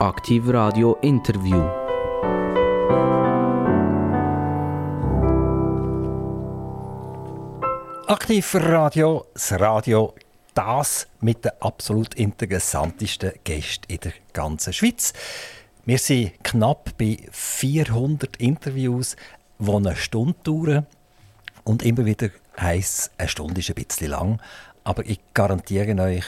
[0.00, 1.60] Aktiv Radio Interview.
[8.06, 10.14] Aktiv Radio, das Radio,
[10.54, 15.14] das mit den absolut interessantesten Gästen in der ganzen Schweiz.
[15.84, 19.16] Wir sind knapp bei 400 Interviews,
[19.58, 20.86] die eine Stunde dauern.
[21.64, 24.40] Und immer wieder heisst eine Stunde ist ein bisschen lang.
[24.84, 26.24] Aber ich garantiere euch,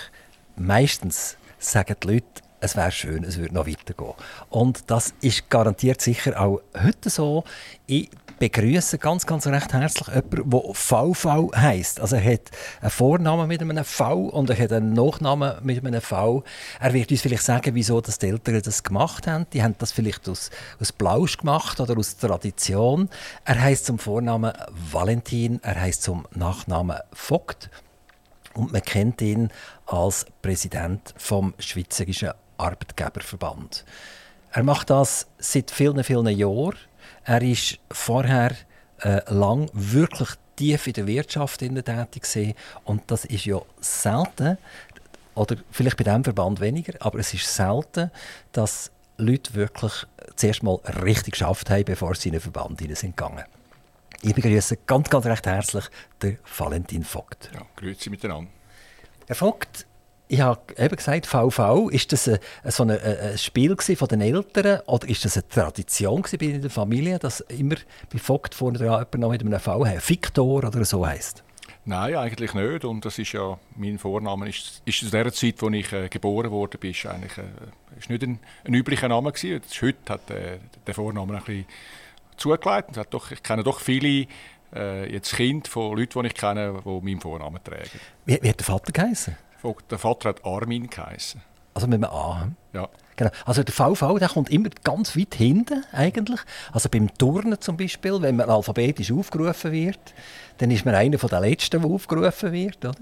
[0.57, 4.15] meistens sagen die Leute, es wäre schön, es würde noch weitergehen.
[4.49, 7.45] Und das ist garantiert sicher auch heute so.
[7.87, 12.01] Ich begrüße ganz, ganz recht herzlich jemanden, der VV heisst.
[12.01, 12.51] Also er hat
[12.81, 16.43] einen Vornamen mit einem V und er hat einen Nachnamen mit einem V.
[16.81, 19.47] Er wird uns vielleicht sagen, wieso das die Eltern das gemacht haben.
[19.53, 20.51] Die haben das vielleicht aus,
[20.81, 23.11] aus Blausch gemacht oder aus Tradition.
[23.45, 24.53] Er heißt zum Vornamen
[24.91, 27.71] Valentin, er heißt zum Nachnamen Vogt
[28.55, 29.51] und man kennt ihn
[29.87, 33.85] als Präsident vom Schweizerischen Arbeitgeberverband.
[34.53, 36.77] Er macht das seit vielen, vielen Jahren.
[37.25, 38.53] Er ist vorher
[39.01, 41.85] äh, lang wirklich tief in der Wirtschaft tätig
[42.23, 42.55] gewesen.
[42.85, 44.59] und das ist ja selten,
[45.35, 48.11] oder vielleicht bei diesem Verband weniger, aber es ist selten,
[48.53, 53.45] dass Leute wirklich zuerst mal richtig geschafft haben, bevor sie in den Verband sind gegangen.
[54.23, 55.85] Ich begrüße ganz, ganz recht herzlich
[56.21, 57.51] den Valentin Vogt.
[57.55, 58.51] Ja, grüezi miteinander.
[59.27, 59.87] Herr Vogt,
[60.31, 64.81] ich habe eben gesagt, VV, ist das ein, so ein, ein Spiel von den Eltern
[64.87, 67.75] oder ist das eine Tradition in der Familie, dass immer
[68.13, 70.09] bei Vogt vorne dran jemand noch mit einem V hat?
[70.09, 71.43] Victor oder so heisst?
[71.85, 72.85] Nein, eigentlich nicht.
[72.85, 76.53] Und das ist ja, mein Vorname ist, ist in der Zeit, als ich äh, geboren
[76.53, 79.61] wurde, ist eigentlich äh, ist nicht ein, ein üblicher Name gewesen.
[79.81, 81.67] Heute hat äh, der Vorname ein bisschen
[82.37, 82.97] zugelegt.
[82.97, 84.29] Hat doch, ich kenne doch viele
[84.73, 87.99] äh, jetzt Kinder von Leuten, die ich kenne, die meinen Vornamen tragen.
[88.27, 89.37] Wie, wie hat der Vater geheißen?
[89.91, 91.41] Der Vater hat Armin geheißen.
[91.75, 92.49] Also mit einem A.
[92.73, 92.89] Ja.
[93.17, 93.31] Genau.
[93.45, 96.41] Also der VV der kommt immer ganz weit hinten eigentlich.
[96.73, 100.15] Also beim Turnen zum Beispiel, wenn man alphabetisch aufgerufen wird,
[100.59, 102.79] dann ist man einer der Letzten, der aufgerufen wird.
[102.85, 102.95] Oder?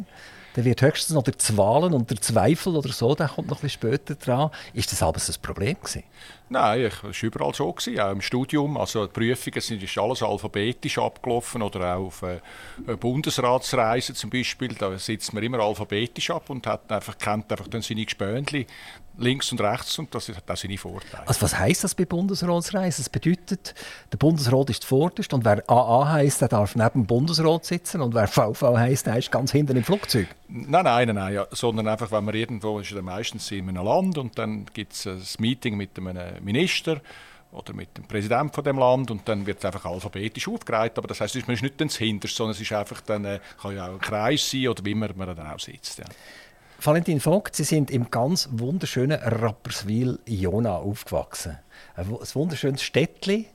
[0.55, 3.63] Dann wird höchstens noch der Zwalen und der Zweifel oder so, der kommt noch ein
[3.63, 4.51] bisschen später dran.
[4.73, 6.03] Ist das aber ein Problem gewesen?
[6.51, 8.77] Nein, es war überall so, gewesen, auch im Studium.
[8.77, 12.41] Also die Prüfungen sind ist alles alphabetisch abgelaufen oder auch auf äh,
[12.97, 14.75] Bundesratsreisen zum Beispiel.
[14.75, 18.67] Da sitzt man immer alphabetisch ab und hat einfach, kennt einfach dann seine Gespönchen
[19.19, 21.27] links und rechts und das hat auch seine Vorteile.
[21.27, 23.05] Also was heisst das bei Bundesratsreisen?
[23.05, 23.75] Das bedeutet,
[24.13, 28.15] der Bundesrat ist vorderst und wer AA heisst, der darf neben dem Bundesrat sitzen und
[28.15, 30.29] wer VV heisst, der ist ganz hinten im Flugzeug.
[30.49, 34.19] Nein, nein, nein, nein ja, sondern einfach, wenn man irgendwo ist, meistens in einem Land
[34.19, 37.01] und dann gibt es ein Meeting mit einem Minister
[37.51, 40.99] oder mit dem Präsidenten von dem Land und dann wird es einfach alphabetisch aufgereiht.
[40.99, 43.75] Aber das heißt, man ist nicht das Hinterste, sondern es ist einfach dann, äh, kann
[43.75, 45.99] ja auch ein Kreis sein oder wie man, man dann auch sitzt.
[45.99, 46.05] Ja.
[46.81, 51.59] Valentin Vogt, Sie sind im ganz wunderschönen Rapperswil-Jona aufgewachsen.
[51.97, 53.47] Ein wunderschönes Städtchen.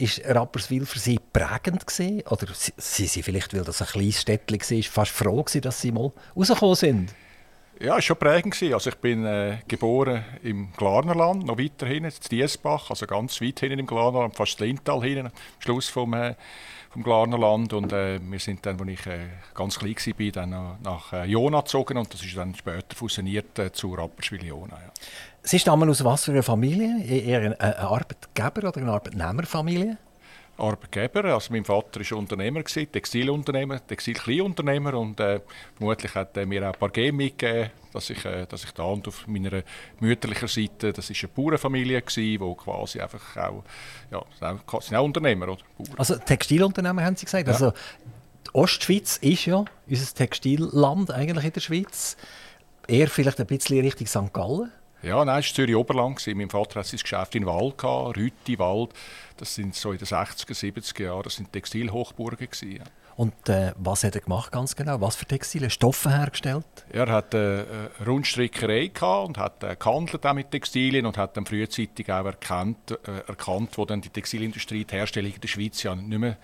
[0.00, 2.22] Ist Rapperswil für Sie prägend gewesen?
[2.28, 6.12] Oder Sie vielleicht, weil das ein kleines Städtchen war, fast froh gewesen, dass Sie mal
[6.36, 7.14] rausgekommen sind?
[7.80, 8.60] Ja, es war schon prägend.
[8.72, 13.60] Also ich bin äh, geboren im Glarnerland, noch weiter hinten, in Diesbach, also ganz weit
[13.60, 16.34] hinten im Glarnerland, fast Lintal hinten, am Schluss vom, äh,
[16.90, 17.72] vom Glarnerland.
[17.72, 21.60] Und äh, wir sind dann, als ich äh, ganz klein war, dann nach äh, Jona
[21.60, 24.74] gezogen und das ist dann später fusioniert äh, zu Rapperswil-Jona.
[24.74, 24.92] Ja.
[25.42, 27.00] Sie stammen aus was für einer Familie?
[27.04, 29.98] Eher eine, eine Arbeitgeber- oder eine Arbeitnehmerfamilie?
[30.58, 31.24] Arbeitgeber.
[31.24, 35.40] Also mein Vater war Unternehmer, Textilunternehmer, Textilkleinunternehmer und äh,
[35.76, 38.84] vermutlich hat er mir auch ein paar Gene mitgegeben, dass ich, äh, dass ich da
[38.84, 39.62] und auf meiner
[40.00, 43.64] mütterlichen Seite, das war eine Bauernfamilie, die quasi einfach auch,
[44.10, 44.22] ja,
[44.80, 45.48] sind auch Unternehmer.
[45.48, 45.62] Oder?
[45.76, 45.98] Bauern.
[45.98, 47.46] Also Textilunternehmer haben Sie gesagt?
[47.46, 47.52] Ja.
[47.52, 47.72] Also
[48.46, 52.16] die Ostschweiz ist ja unser Textilland eigentlich in der Schweiz.
[52.86, 54.32] Eher vielleicht ein bisschen Richtung St.
[54.32, 54.72] Gallen?
[55.02, 56.26] Ja, nein, es war Zürich-Oberland.
[56.34, 58.90] Mein Vater hatte sein Geschäft in Wald, Rüti, Wald.
[59.36, 62.48] Das sind so in den 60er, 70er Jahren, das sind Textilhochburgen.
[62.50, 62.84] Gewesen, ja.
[63.18, 65.00] Und äh, was hat er gemacht ganz genau?
[65.00, 65.70] Was für Textile?
[65.70, 66.64] Stoffe hergestellt?
[66.88, 68.92] Er hat äh, eine Rundstrickerei
[69.24, 73.84] und hat äh, gehandelt mit Textilien und hat dann frühzeitig auch erkannt, äh, erkannt, wo
[73.84, 76.36] dann die Textilindustrie, die Herstellung in der Schweiz ja nicht mehr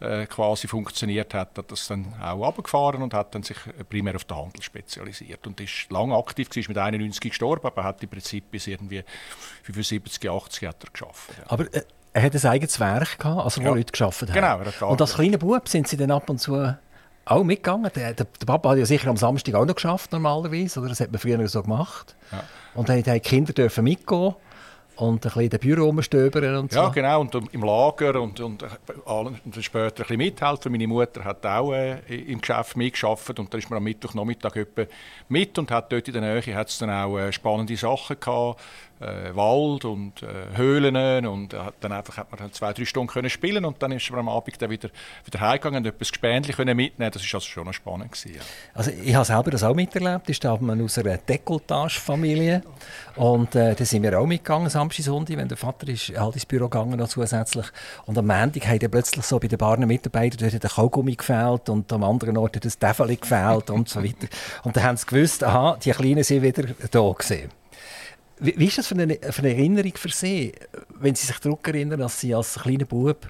[0.00, 3.56] äh, quasi funktioniert hat, hat das dann auch abgefahren und hat dann sich
[3.88, 7.84] primär auf den Handel spezialisiert und ist lange aktiv gewesen, ist mit 91 gestorben, aber
[7.84, 9.02] hat im Prinzip bis irgendwie
[9.62, 11.30] 75, 80 hat er geschafft.
[11.38, 11.44] Ja.
[11.48, 11.84] Aber äh,
[12.18, 13.74] er hat ein eigenes Werk gehabt, also wo ja.
[13.74, 14.32] Leute geschafft haben.
[14.32, 14.90] Genau.
[14.90, 16.74] Und als kleiner Bub sind Sie dann ab und zu
[17.24, 17.90] auch mitgegangen.
[17.94, 20.88] Der, der, der, Papa hat ja sicher am Samstag auch noch geschafft normalerweise, oder?
[20.88, 22.16] Das hat man früher so gemacht.
[22.32, 22.42] Ja.
[22.74, 24.34] Und dann haben die Kinder dürfen mitgehen.
[24.96, 26.80] und ein bisschen in den Büro rumstöbern und so.
[26.80, 30.72] Ja, genau, und im Lager und, und, und, und später ein bisschen mithelfen.
[30.72, 34.66] Meine Mutter hat auch äh, im Geschäft mitgearbeitet und da ist man am Mittwochnachmittag
[35.28, 38.60] mit und hat dort in der Nähe hat's dann auch äh, spannende Sachen gehabt
[39.00, 43.08] äh, Wald und äh, Höhlen und äh, dann einfach hat man dann zwei, drei Stunden
[43.08, 44.90] können spielen und dann ist man am Abend dann wieder,
[45.24, 48.12] wieder heimgegangen und etwas Gespänlich können mitnehmen Das war also schon spannend.
[48.12, 48.42] Gewesen, ja.
[48.74, 50.28] Also ich habe selber das auch miterlebt.
[50.28, 52.62] Ich stamme aus einer Dekolletage-Familie
[53.16, 56.46] und äh, da sind wir auch mitgegangen, Samstag, Sonntag, wenn der Vater ist halt ins
[56.46, 57.66] Büro gegangen noch zusätzlich.
[58.06, 61.68] Und am Montag haben dann plötzlich so bei den Barnen Mitarbeitern dort der Kaugummi gefällt
[61.68, 64.28] und am anderen Ort hat das Täfeli gefällt und so weiter.
[64.64, 67.50] Und dann haben sie gewusst, aha, die Kleinen sind wieder da gesehen.
[68.40, 70.52] Wie, wie ist das für eine, für eine Erinnerung für Sie,
[70.90, 73.28] wenn Sie sich zurückerinnern, dass Sie als kleiner Bub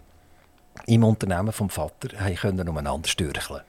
[0.86, 3.62] im Unternehmen vom Vater können umeinander stürcheln?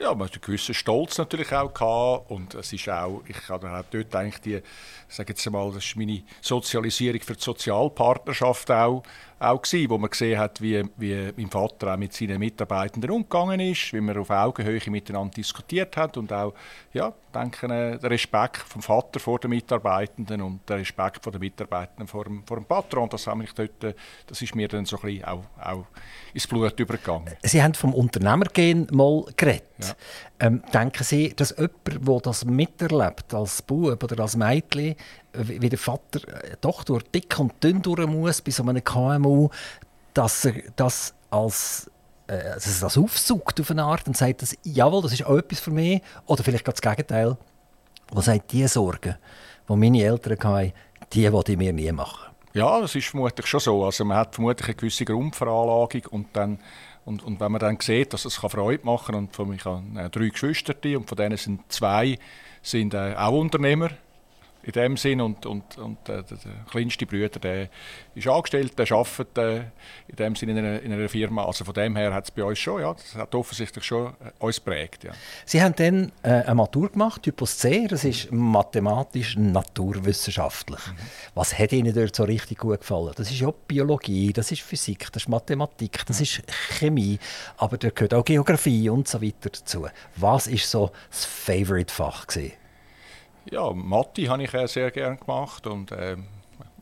[0.00, 3.84] Ja, man hat einen gewissen Stolz natürlich auch gehabt und es ist auch, ich habe
[3.90, 4.62] dort eigentlich die,
[5.08, 9.02] sage jetzt mal, das ist meine Sozialisierung für die Sozialpartnerschaft auch,
[9.38, 13.60] auch gewesen, wo man gesehen hat, wie, wie mein Vater auch mit seinen Mitarbeitenden umgegangen
[13.60, 16.54] ist, wie wir auf Augenhöhe miteinander diskutiert hat und auch,
[16.92, 21.40] ja, denke, äh, der Respekt vom Vater vor den Mitarbeitenden und der Respekt vor den
[21.40, 23.94] Mitarbeitenden vor dem, vor dem Patron, das, haben dort, äh,
[24.26, 25.84] das ist mir dann so ein bisschen auch, auch
[26.32, 27.34] ins Blut übergegangen.
[27.42, 29.64] Sie haben vom Unternehmergehen mal geredet.
[29.78, 29.94] Ja.
[30.40, 34.96] Ähm, denken Sie, dass jemand, der das miterlebt, als Bub oder als Mädchen,
[35.32, 39.50] wie der Vater äh, doch durch dick und dünn durch muss bei so einem KMU,
[40.14, 41.90] dass er das als
[42.26, 45.36] äh, dass er das aufsucht auf eine Art und sagt, dass, jawohl, das ist auch
[45.36, 46.02] etwas für mich.
[46.26, 47.36] Oder vielleicht das Gegenteil.
[48.12, 49.16] Was sagt die Sorgen,
[49.68, 50.72] die meine Eltern hatten,
[51.12, 52.32] die wollte ich mir nie machen.
[52.52, 53.84] Ja, das ist vermutlich schon so.
[53.84, 56.58] Also man hat vermutlich eine gewisse Grundveranlagung und dann
[57.06, 59.82] und, und wenn man dann sieht, dass es Freude machen kann, und von, ich habe
[59.96, 62.18] äh, drei Geschwister und von denen sind zwei
[62.60, 63.90] sind, äh, auch Unternehmer,
[64.66, 65.20] in dem Sinn.
[65.20, 67.68] Und, und, und äh, der, der, kleinste Bruder, der
[68.14, 69.56] ist angestellt, der arbeitet äh,
[70.08, 71.44] in dem Sinn in einer, in einer, Firma.
[71.44, 74.44] Also von dem her hat es bei uns schon, ja, das hat offensichtlich schon äh,
[74.44, 75.04] uns prägt.
[75.04, 75.12] Ja.
[75.44, 80.84] Sie haben dann äh, eine Matur gemacht, Typus C, das ist mathematisch naturwissenschaftlich.
[80.86, 80.96] Mhm.
[81.34, 83.12] Was hat Ihnen dort so richtig gut gefallen?
[83.16, 86.42] Das ist ja Biologie, das ist Physik, das ist Mathematik, das ist
[86.78, 87.20] Chemie,
[87.56, 89.86] aber da gehört auch Geografie und so weiter dazu.
[90.16, 92.65] Was ist so das Favorite-Fach gewesen?
[93.50, 96.16] Ja, Mathe habe ich äh, sehr gerne gemacht und äh,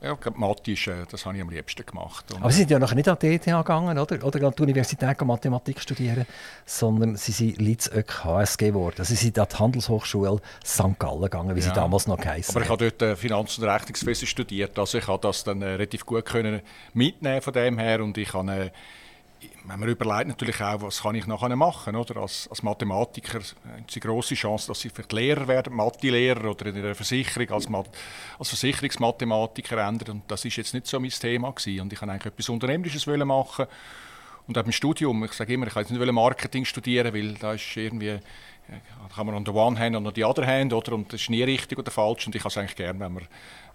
[0.05, 2.31] ja, Mathe ist, äh, das habe ich am liebsten gemacht.
[2.33, 4.25] Und, Aber Sie sind ja noch nicht an die ETH gegangen, oder?
[4.25, 6.27] Oder an die Universität Mathematik studieren,
[6.67, 8.97] sondern Sie sind Litzök HSG geworden.
[8.99, 10.99] Also Sie sind an die Handelshochschule St.
[10.99, 11.67] Gallen gegangen, wie ja.
[11.67, 15.07] sie damals noch geheißen Aber ich habe dort äh, Finanz- und Rechnungswesen studiert, also ich
[15.07, 16.61] habe das dann äh, relativ gut können
[16.93, 18.71] mitnehmen von dem her und ich habe äh,
[19.67, 22.19] man überlegt natürlich auch, was kann ich nachher machen, oder?
[22.21, 26.77] Als, als Mathematiker haben Sie große Chance, dass Sie vielleicht Lehrer werden, Mathelehrer oder in
[26.77, 27.67] einer Versicherung als,
[28.39, 30.17] als Versicherungsmathematiker ändern.
[30.17, 31.81] Und das ist jetzt nicht so mein Thema gewesen.
[31.81, 33.67] Und ich wollte eigentlich etwas Unternehmerisches machen.
[34.47, 37.77] Und auch im Studium, ich sage immer, ich wollte nicht Marketing studieren, weil da ist
[37.77, 38.21] irgendwie
[38.67, 40.93] da kann man on the one hand und on the other hand, oder?
[40.93, 42.27] Und das ist nie richtig oder falsch.
[42.27, 43.23] Und ich habe es eigentlich gerne, wenn man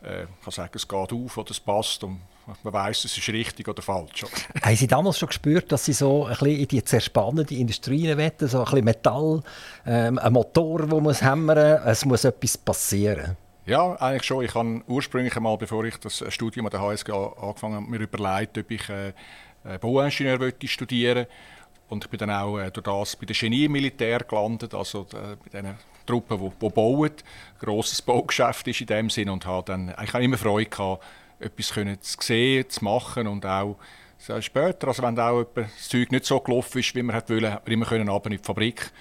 [0.01, 2.21] äh, kann sagen, es geht auf oder es passt und
[2.63, 4.25] man weiß, es ist richtig oder falsch.
[4.61, 8.47] Haben Sie damals schon gespürt, dass Sie so ein bisschen in die zerspannende Industrie wetten,
[8.47, 9.41] so ein bisschen Metall,
[9.85, 13.37] ähm, ein Motor, der muss hämmern, es muss etwas passieren?
[13.65, 14.43] Ja, eigentlich schon.
[14.43, 18.57] Ich habe ursprünglich einmal, bevor ich das Studium an der HSG angefangen habe, mir überlegt,
[18.57, 19.13] ob ich äh,
[19.79, 21.29] Bauingenieur studieren wollte.
[21.89, 25.35] Und ich bin dann auch äh, durch das bei der Genie Militär gelandet, also äh,
[25.43, 25.75] bei den
[26.05, 27.11] Truppen, die, die bauen.
[27.11, 31.03] Ein grosses Baugeschäft ist in dem Sinn und habe dann eigentlich immer Freude gehabt,
[31.39, 33.77] etwas können zu sehen, zu machen und auch
[34.41, 38.09] später, also wenn auch das Zeug nicht so gelaufen ist, wie man wollte, immer können
[38.09, 38.91] in die Fabrik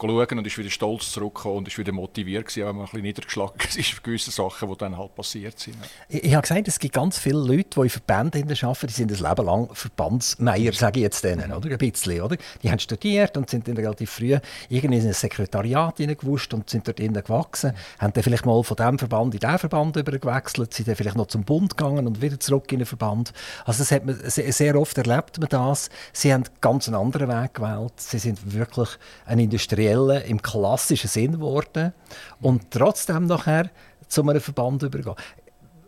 [0.00, 3.02] schauen und ist wieder stolz zurückgekommen und ist wieder motiviert gewesen, wenn man ein bisschen
[3.02, 5.76] niedergeschlagen ist für gewisse Sachen, die dann halt passiert sind.
[6.08, 9.12] Ich, ich habe gesagt, es gibt ganz viele Leute, die in Verbänden arbeiten, die sind
[9.12, 11.70] ein Leben lang Verbandsmeier, sage ich jetzt denen, oder?
[11.70, 12.36] Ein bisschen, oder?
[12.62, 14.38] Die haben studiert und sind dann relativ früh
[14.68, 18.76] irgendwie in ein Sekretariat hineingewuscht und sind dort innen gewachsen, haben dann vielleicht mal von
[18.76, 22.38] diesem Verband in diesen Verband übergewechselt, sind dann vielleicht noch zum Bund gegangen und wieder
[22.38, 23.32] zurück in den Verband.
[23.64, 25.90] Also das hat man, sehr oft erlebt man das.
[26.12, 27.94] Sie haben ganz einen anderen Weg gewählt.
[27.96, 28.90] Sie sind wirklich
[29.26, 31.92] ein Industrie Industriellen im klassischen Sinn geworden
[32.40, 33.70] und trotzdem nachher
[34.08, 35.14] zu einem Verband übergehen.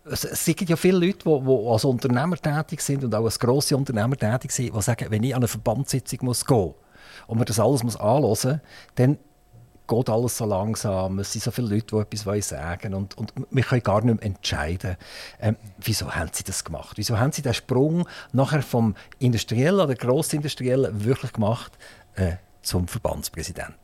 [0.04, 3.76] Es, gibt ja viele Leute, die, die als Unternehmer tätig sind und auch als grosse
[3.76, 6.74] Unternehmer tätig sind, die sagen, wenn ich an eine Verbandssitzung muss gehen
[7.26, 8.48] und mir das alles muss anhören muss,
[8.96, 9.18] dann
[9.86, 13.32] geht alles so langsam, es sind so viele Leute, die etwas sagen wollen und, und
[13.50, 14.96] wir können gar nicht mehr entscheiden.
[15.40, 16.96] Ähm, wieso haben sie das gemacht?
[16.96, 21.72] Wieso haben sie den Sprung nachher vom Industriellen oder Grossindustriellen wirklich gemacht,
[22.14, 23.76] äh, zum Verbandspräsident?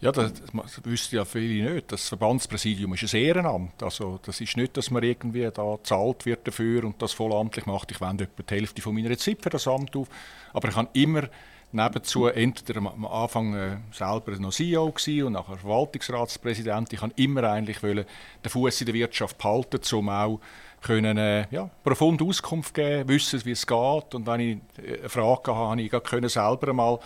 [0.00, 1.92] Ja, das, das wüssten ja viele nicht.
[1.92, 3.82] Das Verbandspräsidium ist ein Ehrenamt.
[3.82, 7.90] Also, das ist nicht, dass man irgendwie da zahlt wird dafür und das vollamtlich macht.
[7.90, 10.08] Ich wende etwa die Hälfte von meiner Zeit für das Amt auf.
[10.54, 11.28] Aber ich kann immer
[11.72, 14.92] nebenzu entweder am Anfang äh, selber noch CEO
[15.26, 16.92] und nachher Verwaltungsratspräsident.
[16.92, 18.06] Ich kann immer eigentlich wollen,
[18.44, 20.40] den Fuß in der Wirtschaft behalten, um auch
[20.80, 24.14] können, äh, ja, profunde Auskunft geben, wissen, wie es geht.
[24.14, 26.98] Und wenn ich äh, eine Frage habe, habe ich selber mal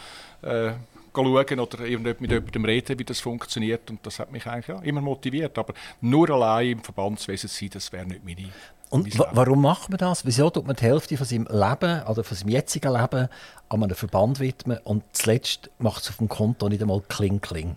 [0.43, 0.73] äh,
[1.15, 3.91] schauen oder mit jemandem reden, wie das funktioniert.
[3.91, 5.57] Und das hat mich eigentlich ja, immer motiviert.
[5.59, 8.49] Aber nur allein im Verbandswesen sein, das wäre nicht meine
[8.91, 10.25] und warum macht man das?
[10.25, 13.29] Wieso tut man die Hälfte von seinem Leben oder von seinem jetzigen Leben
[13.69, 17.75] an einem Verband widmen und zuletzt macht es auf dem Konto nicht einmal Kling Kling?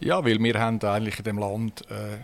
[0.00, 2.16] Ja, weil wir haben eigentlich in dem Land äh,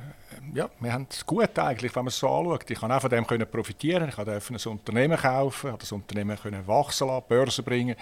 [0.54, 2.70] ja, wir haben es gut eigentlich, wenn man es so anschaut.
[2.70, 4.08] Ich kann auch von dem können profitieren.
[4.08, 7.96] Ich konnte ein Unternehmen kaufen, das Unternehmen können wachsen lassen, Börse bringen.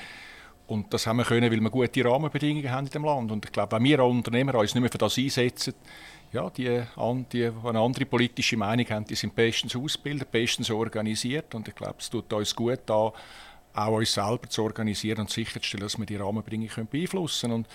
[0.69, 3.33] Und das haben wir können, weil wir gute Rahmenbedingungen haben in dem Land.
[3.33, 5.75] Und ich glaube, wenn wir als Unternehmer uns nicht mehr für das einsetzen,
[6.31, 6.83] ja, die,
[7.33, 11.55] die, eine andere politische Meinung haben, die sind bestens ausgebildet, bestens organisiert.
[11.55, 13.13] Und ich glaube, es tut uns gut an,
[13.73, 17.65] auch uns selber zu organisieren und sicherzustellen, dass wir die Rahmenbedingungen beeinflussen können.
[17.65, 17.69] Und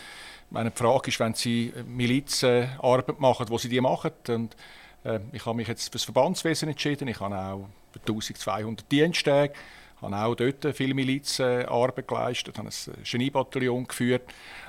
[0.52, 4.56] meine Frage ist, wenn Sie Milizenarbeit machen, wo Sie die machen, und
[5.04, 7.68] äh, ich habe mich jetzt für das Verbandswesen entschieden, ich habe auch
[8.02, 9.54] 1200 Diensttage,
[10.04, 14.24] habe auch dort viel Milizenarbeit geleistet, habe ein Geniebataillon geführt.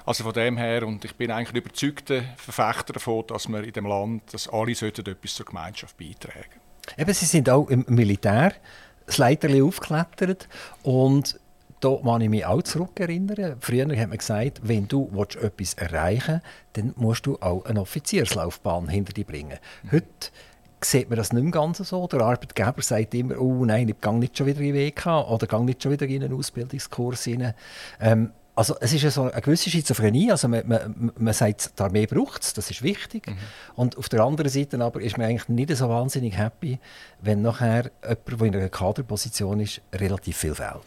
[0.07, 3.73] Also von dem her, und ich bin eigentlich ein überzeugter Verfechter davon, dass wir in
[3.73, 6.61] dem Land, dass alle sollten etwas zur Gemeinschaft beitragen.
[6.97, 8.55] Eben, Sie sind auch im Militär
[9.07, 10.49] das Leiterli aufgeklettert
[10.83, 11.39] und
[11.81, 13.57] da kann ich mich auch zurückerinnern.
[13.61, 15.11] Früher hat man gesagt, wenn du
[15.41, 19.59] etwas erreichen willst, dann musst du auch eine Offizierslaufbahn hinter dir bringen.
[19.93, 20.31] Heute
[20.85, 22.07] sieht man das nicht mehr ganz so.
[22.07, 25.47] Der Arbeitgeber sagt immer, oh nein, ich gehe nicht schon wieder in den WK oder
[25.47, 27.55] gehe nicht schon wieder in einen Ausbildungskurs rein.
[28.01, 31.83] Ähm, also es ist ja so eine gewisse Schizophrenie, also man, man, man sagt, die
[31.83, 33.27] Armee braucht es, das ist wichtig.
[33.27, 33.37] Mhm.
[33.75, 36.79] Und auf der anderen Seite aber ist man eigentlich nicht so wahnsinnig happy,
[37.21, 40.81] wenn nachher jemand, der in einer Kaderposition ist, relativ viel fehlt.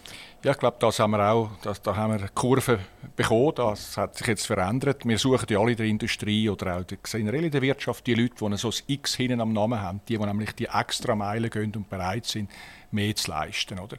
[0.43, 2.79] Ja, ich glaube, das haben wir auch, das, da haben wir eine Kurve
[3.15, 5.03] bekommen, das hat sich jetzt verändert.
[5.03, 8.57] Wir suchen ja alle in der Industrie oder auch in der Wirtschaft die Leute, die
[8.57, 11.89] so ein X hinten am Namen haben, die, die nämlich die extra Meilen gehen und
[11.89, 12.51] bereit sind,
[12.91, 13.79] mehr zu leisten.
[13.79, 13.97] Oder?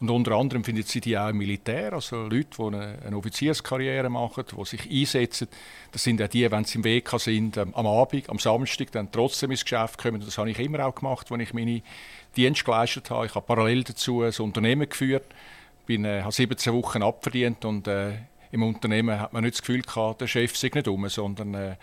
[0.00, 4.44] Und unter anderem findet sie die auch im Militär, also Leute, die eine, Offizierskarriere machen,
[4.50, 5.48] die sich einsetzen.
[5.92, 9.50] Das sind auch die, wenn sie im WK sind, am Abend, am Samstag, dann trotzdem
[9.52, 10.20] ins Geschäft kommen.
[10.20, 11.80] das habe ich immer auch gemacht, als ich meine
[12.34, 13.26] Dienste geleistet habe.
[13.26, 15.26] Ich habe parallel dazu ein Unternehmen geführt,
[15.86, 18.12] bin, äh, habe 17 Wochen abverdient und äh,
[18.54, 21.74] im Unternehmen hat man nicht das Gefühl gehabt, der Chef sei nicht um, sondern äh,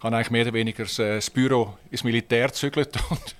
[0.00, 3.36] habe eigentlich mehr oder weniger das, äh, das Büro ins Militär gezügelt und,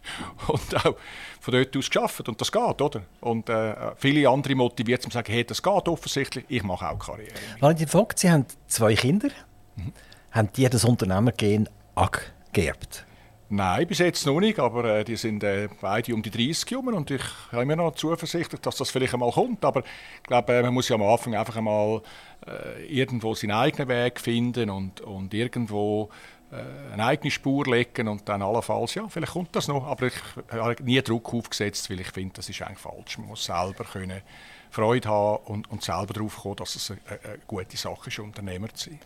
[0.48, 0.96] und auch
[1.40, 2.28] von dort aus geschafft.
[2.28, 3.02] Und das geht, oder?
[3.20, 7.32] Und äh, viele andere motiviert, zu sagen, hey, das geht offensichtlich, ich mache auch Karriere.
[7.60, 9.28] Valentin Vogt, Sie haben zwei Kinder.
[9.76, 9.92] Mhm.
[10.32, 13.06] Haben die das Unternehmergehen angeerbt?
[13.52, 16.86] Nein, bis jetzt noch nicht, aber äh, die sind äh, beide um die 30 herum
[16.86, 19.64] und ich habe mir noch Zuversicht, dass das vielleicht einmal kommt.
[19.64, 22.00] Aber ich glaube, äh, man muss ja am Anfang einfach einmal
[22.46, 26.10] äh, irgendwo seinen eigenen Weg finden und, und irgendwo
[26.52, 29.84] äh, eine eigene Spur legen und dann allenfalls, ja, vielleicht kommt das noch.
[29.84, 30.14] Aber ich
[30.52, 33.18] habe nie Druck aufgesetzt, weil ich finde, das ist eigentlich falsch.
[33.18, 34.22] Man muss selber können
[34.70, 38.72] Freude haben und, und selber darauf kommen, dass es eine, eine gute Sache ist, Unternehmer
[38.72, 39.00] zu sein.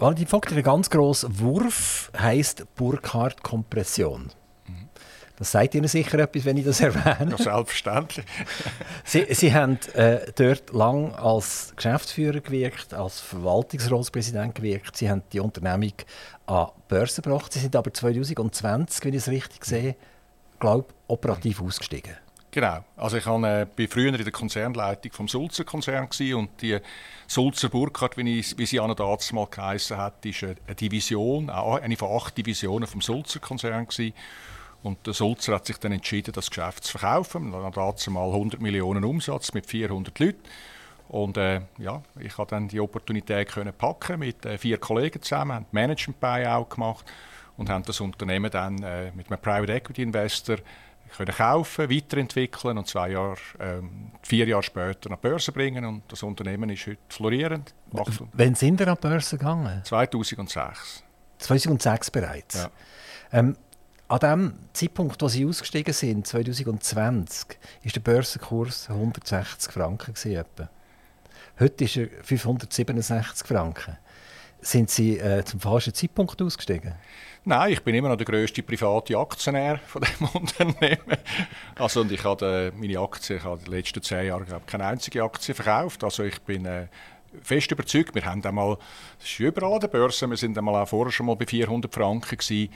[0.00, 4.30] Valentin Vogt, ein ganz grosser Wurf heisst Burkhardt-Kompression.
[5.36, 7.32] Das sagt Ihnen sicher etwas, wenn ich das erwähne.
[7.32, 8.24] Ja, selbstverständlich.
[9.04, 14.96] Sie, Sie haben äh, dort lang als Geschäftsführer gewirkt, als Verwaltungsratspräsident gewirkt.
[14.96, 15.92] Sie haben die Unternehmung
[16.46, 17.52] an die Börse gebracht.
[17.52, 19.96] Sie sind aber 2020, wenn ich es richtig sehe,
[20.60, 22.16] glaube operativ ausgestiegen.
[22.52, 22.84] Genau.
[22.96, 26.78] Also ich war äh, früher in der Konzernleitung vom Sulzer Konzern und die
[27.28, 32.10] Sulzer Burkhardt, wie, wie sie an damals mal geheißen hat, ist eine Division, eine von
[32.16, 34.14] acht Divisionen vom Sulzer Konzern gewesen.
[34.82, 37.52] Und der Sulzer hat sich dann entschieden, das Geschäft zu verkaufen.
[37.52, 40.40] Dann hat mal 100 Millionen Umsatz mit 400 Leuten.
[41.08, 45.52] Und äh, ja, ich habe dann die Opportunität können packen mit äh, vier Kollegen zusammen,
[45.52, 47.04] haben Management Buyout gemacht
[47.56, 50.58] und haben das Unternehmen dann äh, mit einem Private Equity Investor
[51.16, 55.84] können kaufen, weiterentwickeln und zwei Jahre, ähm, vier Jahre später nach Börse bringen.
[55.84, 57.74] Und das Unternehmen ist heute florierend.
[57.92, 59.82] Wann sind Sie an die Börse gegangen?
[59.84, 61.02] 2006.
[61.38, 62.54] 2006 bereits?
[62.54, 62.70] Ja.
[63.32, 63.56] Ähm,
[64.08, 70.14] an dem Zeitpunkt, wo Sie ausgestiegen sind, 2020, ist der Börsenkurs 160 Franken.
[70.14, 70.44] Gewesen,
[71.60, 73.98] Heute ist er 567 Franken.
[74.62, 76.94] Sind Sie äh, zum falschen Zeitpunkt ausgestiegen?
[77.44, 81.16] Nein, ich bin immer noch der grösste private Aktionär von dem Unternehmen.
[81.76, 84.84] Also, und ich habe meine Aktien, ich habe in den letzten zehn Jahren glaube keine
[84.84, 86.04] einzige Aktie verkauft.
[86.04, 86.88] Also ich bin äh,
[87.42, 88.14] fest überzeugt.
[88.14, 88.76] Wir haben einmal,
[89.18, 91.92] das ist überall an der Börse, wir sind einmal auch vorher schon mal bei 400
[91.92, 92.70] Franken gewesen.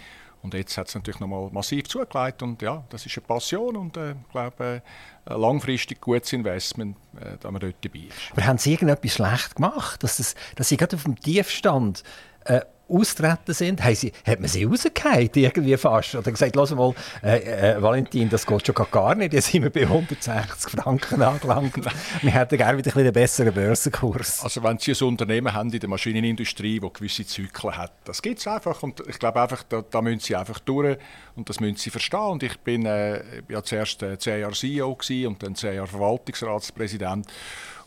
[0.44, 3.96] Und jetzt hat es natürlich nochmal massiv zugelegt und ja, das ist eine Passion und
[3.96, 4.82] äh, glaube,
[5.24, 8.30] äh, ein langfristig gutes Investment, äh, da man dort dabei ist.
[8.30, 12.02] Aber haben Sie irgendetwas schlecht gemacht, dass, das, dass Sie gerade auf dem Tiefstand
[12.44, 16.14] äh, austreten sind, haben sie, hat man sie rausgehauen, irgendwie fast.
[16.14, 19.70] Oder gesagt, lass mal, äh, äh, Valentin, das geht schon gar nicht, jetzt sind wir
[19.70, 21.76] bei 160 Franken angelangt.
[22.22, 24.42] wir hätten gerne wieder ein einen besseren Börsenkurs.
[24.42, 28.38] Also wenn Sie ein Unternehmen haben in der Maschinenindustrie, das gewisse Zyklen hat, das gibt
[28.38, 30.98] es einfach und ich glaube einfach, da, da müssen Sie einfach durch
[31.36, 32.20] und das müssen Sie verstehen.
[32.20, 37.26] Und ich bin äh, ja zuerst äh, zehn Jahre CEO und dann zehn Jahre Verwaltungsratspräsident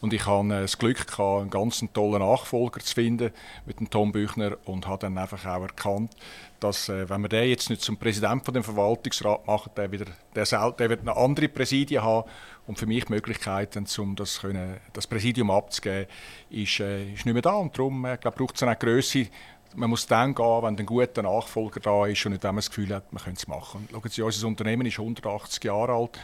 [0.01, 3.31] und ich hatte äh, das Glück, gehabt, einen ganz tollen Nachfolger zu finden
[3.65, 6.15] mit dem Tom Büchner und habe dann einfach auch erkannt,
[6.59, 10.05] dass äh, wenn wir den jetzt nicht zum Präsidenten von dem Verwaltungsrat machen, der, wieder,
[10.35, 12.29] der, der wird eine andere Präsidie haben
[12.65, 16.07] und für mich die Möglichkeit, um das, können, das Präsidium abzugeben,
[16.49, 19.27] ist, äh, ist nicht mehr da und darum braucht es eine Größe.
[19.75, 22.95] Man muss dann gehen, wenn ein guter Nachfolger da ist und nicht, man das Gefühl
[22.95, 23.87] hat, man könnte es machen.
[23.91, 26.17] Schauen Sie, unser Unternehmen ist 180 Jahre alt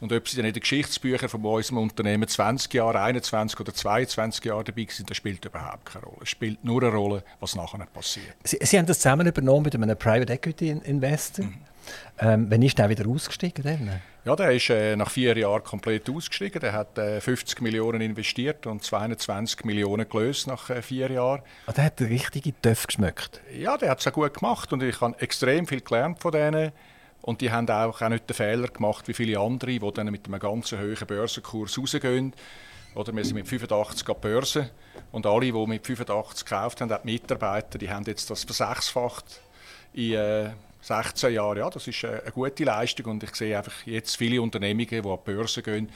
[0.00, 4.44] und ob sie dann in den Geschichtsbüchern von unserem Unternehmen 20 Jahre, 21 oder 22
[4.44, 6.18] Jahre dabei sind, das spielt überhaupt keine Rolle.
[6.22, 8.34] Es spielt nur eine Rolle, was nachher passiert.
[8.44, 11.46] Sie, sie haben das zusammen übernommen mit einem Private Equity Investor.
[11.46, 11.54] Mhm.
[12.18, 13.62] Ähm, wann ist der wieder ausgestiegen?
[13.62, 14.00] Dann?
[14.24, 16.60] Ja, der ist äh, nach vier Jahren komplett ausgestiegen.
[16.60, 21.42] Der hat äh, 50 Millionen investiert und 22 Millionen gelöst nach äh, vier Jahren.
[21.66, 23.40] Ah, der hat richtige Töpfe geschmeckt.
[23.56, 26.72] Ja, der hat es auch gut gemacht und ich habe extrem viel gelernt von denen.
[27.26, 30.38] Und die haben auch, nicht den Fehler gemacht wie viele andere, die dann mit einem
[30.38, 32.32] ganz hohen Börsenkurs rausgehen.
[32.94, 34.70] Oder wir sind mit 85 an Börse
[35.10, 39.40] und alle, die mit 85 gekauft haben, auch die Mitarbeiter, die haben jetzt das versechsfacht
[39.92, 41.58] in äh, 16 Jahren.
[41.58, 44.96] Ja, das ist äh, eine gute Leistung und ich sehe einfach jetzt viele Unternehmungen, die
[44.96, 45.90] an die Börse gehen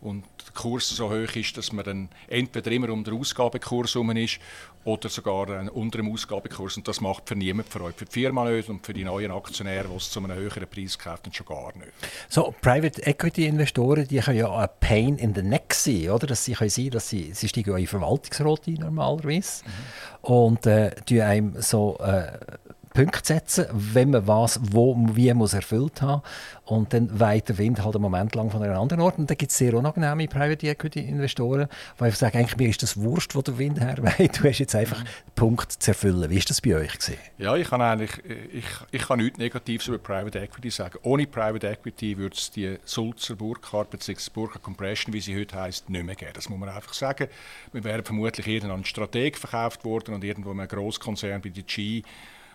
[0.00, 4.10] und der Kurs so hoch ist, dass man dann entweder immer um den Ausgabekurs herum
[4.16, 4.38] ist
[4.84, 6.78] oder sogar unter dem Ausgabekurs.
[6.78, 9.30] Und das macht für niemanden, für euch, für die Firma nicht und für die neuen
[9.30, 11.92] Aktionäre, die es zu einem höheren Preis kaufen, schon gar nicht.
[12.28, 16.26] So, Private Equity Investoren, die können ja ein Pain in the Neck sein, oder?
[16.26, 19.64] Dass sie können sein, dass sie, sie steigen in Verwaltungsrat ein, normalerweise.
[19.64, 19.70] Mhm.
[20.22, 21.98] Und äh, die einem so...
[21.98, 22.38] Äh,
[22.92, 26.22] Punkte setzen, wenn man was wo, wie muss erfüllt haben
[26.64, 29.36] und dann weht der Wind halt einen Moment lang von einem anderen Ort und dann
[29.36, 33.34] gibt es sehr unangenehme Private Equity Investoren, die einfach sagen, eigentlich mir ist das Wurst,
[33.34, 36.28] wo der Wind herweht, du hast jetzt einfach den Punkt zu erfüllen.
[36.30, 37.16] Wie ist das bei euch gewesen?
[37.38, 38.10] Ja, ich kann eigentlich
[38.52, 40.98] ich, ich kann nichts Negatives über Private Equity sagen.
[41.02, 44.30] Ohne Private Equity würde es die Sulzer Burkhardt bzw.
[44.32, 46.32] Burkhardt Compression, wie sie heute heißt, nicht mehr geben.
[46.34, 47.28] Das muss man einfach sagen.
[47.72, 52.02] Wir wären vermutlich irgendwann Strateg verkauft worden und irgendwo ein Großkonzern bei der G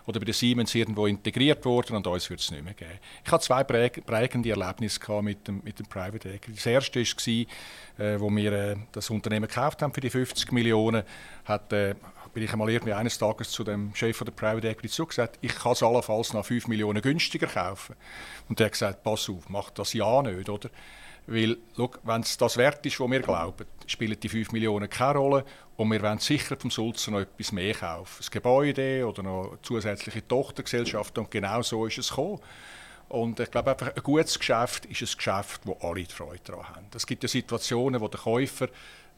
[0.06, 2.98] oder bei der Siemens irgendwo integriert worden und uns wird es nicht mehr geben.
[3.24, 6.54] Ich hatte zwei prägende Erlebnisse mit dem, mit dem Private Equity.
[6.54, 11.02] Das erste war, äh, wo wir äh, das Unternehmen gekauft haben für die 50 Millionen,
[11.44, 11.94] hat, äh,
[12.32, 15.72] bin ich einmal irgendwie eines Tages zu dem Chef der Private Equity zugesagt, ich kann
[15.72, 17.96] es allenfalls nach 5 Millionen günstiger kaufen.
[18.48, 20.70] Und der hat gesagt, pass auf, mach das ja nicht, oder?
[21.26, 21.56] Weil,
[22.04, 25.44] wenn es das wert ist, was wir glauben, spielen die 5 Millionen keine Rolle
[25.76, 28.22] und wir wollen sicher vom Sulzer noch etwas mehr kaufen.
[28.22, 32.40] Ein Gebäude oder noch zusätzliche Tochtergesellschaften und genau so ist es gekommen.
[33.08, 36.68] Und ich glaube, einfach ein gutes Geschäft ist ein Geschäft, wo alle die Freude daran
[36.68, 36.86] haben.
[36.94, 38.68] Es gibt ja Situationen, wo der Käufer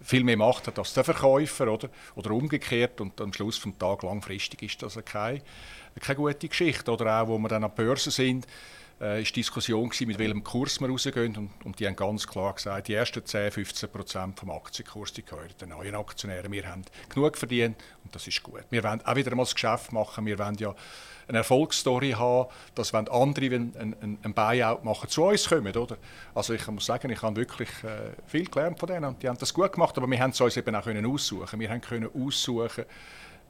[0.01, 4.05] viel mehr Macht hat als der Verkäufer oder, oder umgekehrt und am Schluss des Tages
[4.05, 5.43] langfristig ist das keine,
[6.01, 6.91] keine gute Geschichte.
[6.91, 8.47] Oder auch, wo wir dann an der Börse sind,
[9.01, 11.37] äh, ist Diskussion gewesen, mit welchem Kurs wir rausgehen.
[11.37, 15.25] Und, und, die haben ganz klar gesagt, die ersten 10, 15 Prozent vom Aktienkurs die
[15.25, 16.51] gehören den neuen Aktionären.
[16.51, 18.65] Wir haben genug verdient und das ist gut.
[18.71, 20.27] Wir wollen auch wieder mal das Geschäft machen.
[20.27, 20.75] Wir wollen ja
[21.29, 25.77] eine Erfolgsstory haben, dass wenn andere wenn ein, ein, ein Buyout machen, zu uns kommen.
[25.77, 25.99] Oder?
[26.35, 29.39] Also ich muss sagen, ich habe wirklich äh, viel gelernt von denen und die haben
[29.39, 31.61] das gut gemacht, aber wir haben es uns eben auch können aussuchen.
[31.61, 32.85] Wir haben können aussuchen,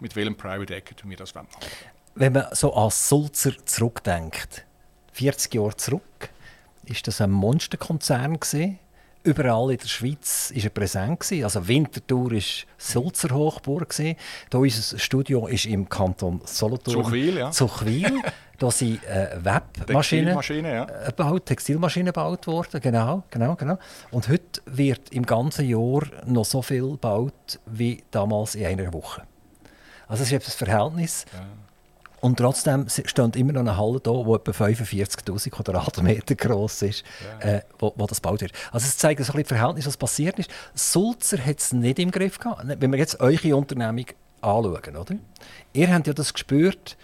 [0.01, 1.49] mit welchem Private Equity wir das machen.
[2.15, 4.67] Wenn man so an Sulzer zurückdenkt,
[5.18, 6.28] 40 Jahre zurück,
[6.85, 8.78] ist das ein Monsterkonzern gewesen.
[9.24, 11.20] Überall in der Schweiz war er präsent.
[11.20, 11.42] Gewesen.
[11.42, 12.42] Also Winterthur war
[12.78, 13.88] Sulzer Hochburg.
[13.88, 14.16] Gewesen.
[14.48, 17.04] Hier unser Studio ist im Kanton Solothurn.
[17.04, 17.50] Zuchwil, ja.
[17.50, 18.22] Zuchwil.
[18.61, 20.85] Da sind äh, Webmaschinen ja.
[20.85, 22.81] gebaut, Textilmaschinen gebaut worden.
[22.81, 23.78] Genau, genau, genau.
[24.11, 29.22] Und heute wird im ganzen Jahr noch so viel gebaut wie damals in einer Woche.
[30.09, 31.24] Also das ist das Verhältnis.
[31.33, 31.46] Ja.
[32.20, 37.04] Und trotzdem steht immer noch eine Halle da, die etwa 45.000 Quadratmeter groß ist,
[37.42, 37.57] ja.
[37.57, 38.52] äh, wo, wo, das gebaut wird.
[38.72, 40.50] Also es zeigt so ein bisschen das Verhältnis, was passiert ist.
[40.74, 42.64] Sulzer hat es nicht im Griff gehabt.
[42.66, 44.07] Wenn wir jetzt eure Unternehmung
[44.40, 45.14] anschauen, oder?
[45.72, 46.96] Ihr habt ja das gespürt,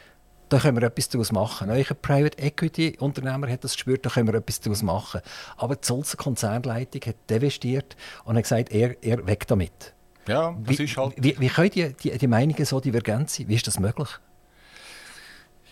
[0.48, 1.70] da können wir etwas daraus machen.
[1.70, 5.20] Euer Private Equity Unternehmer hat das gespürt, da können wir etwas daraus machen.
[5.56, 9.94] Aber die Sulzer Konzernleitung hat investiert und hat gesagt, er, er weg damit.
[10.26, 11.14] Ja, das wie, ist halt...
[11.16, 13.48] Wie, wie können die, die, die Meinungen so divergent sein?
[13.48, 14.08] Wie ist das möglich?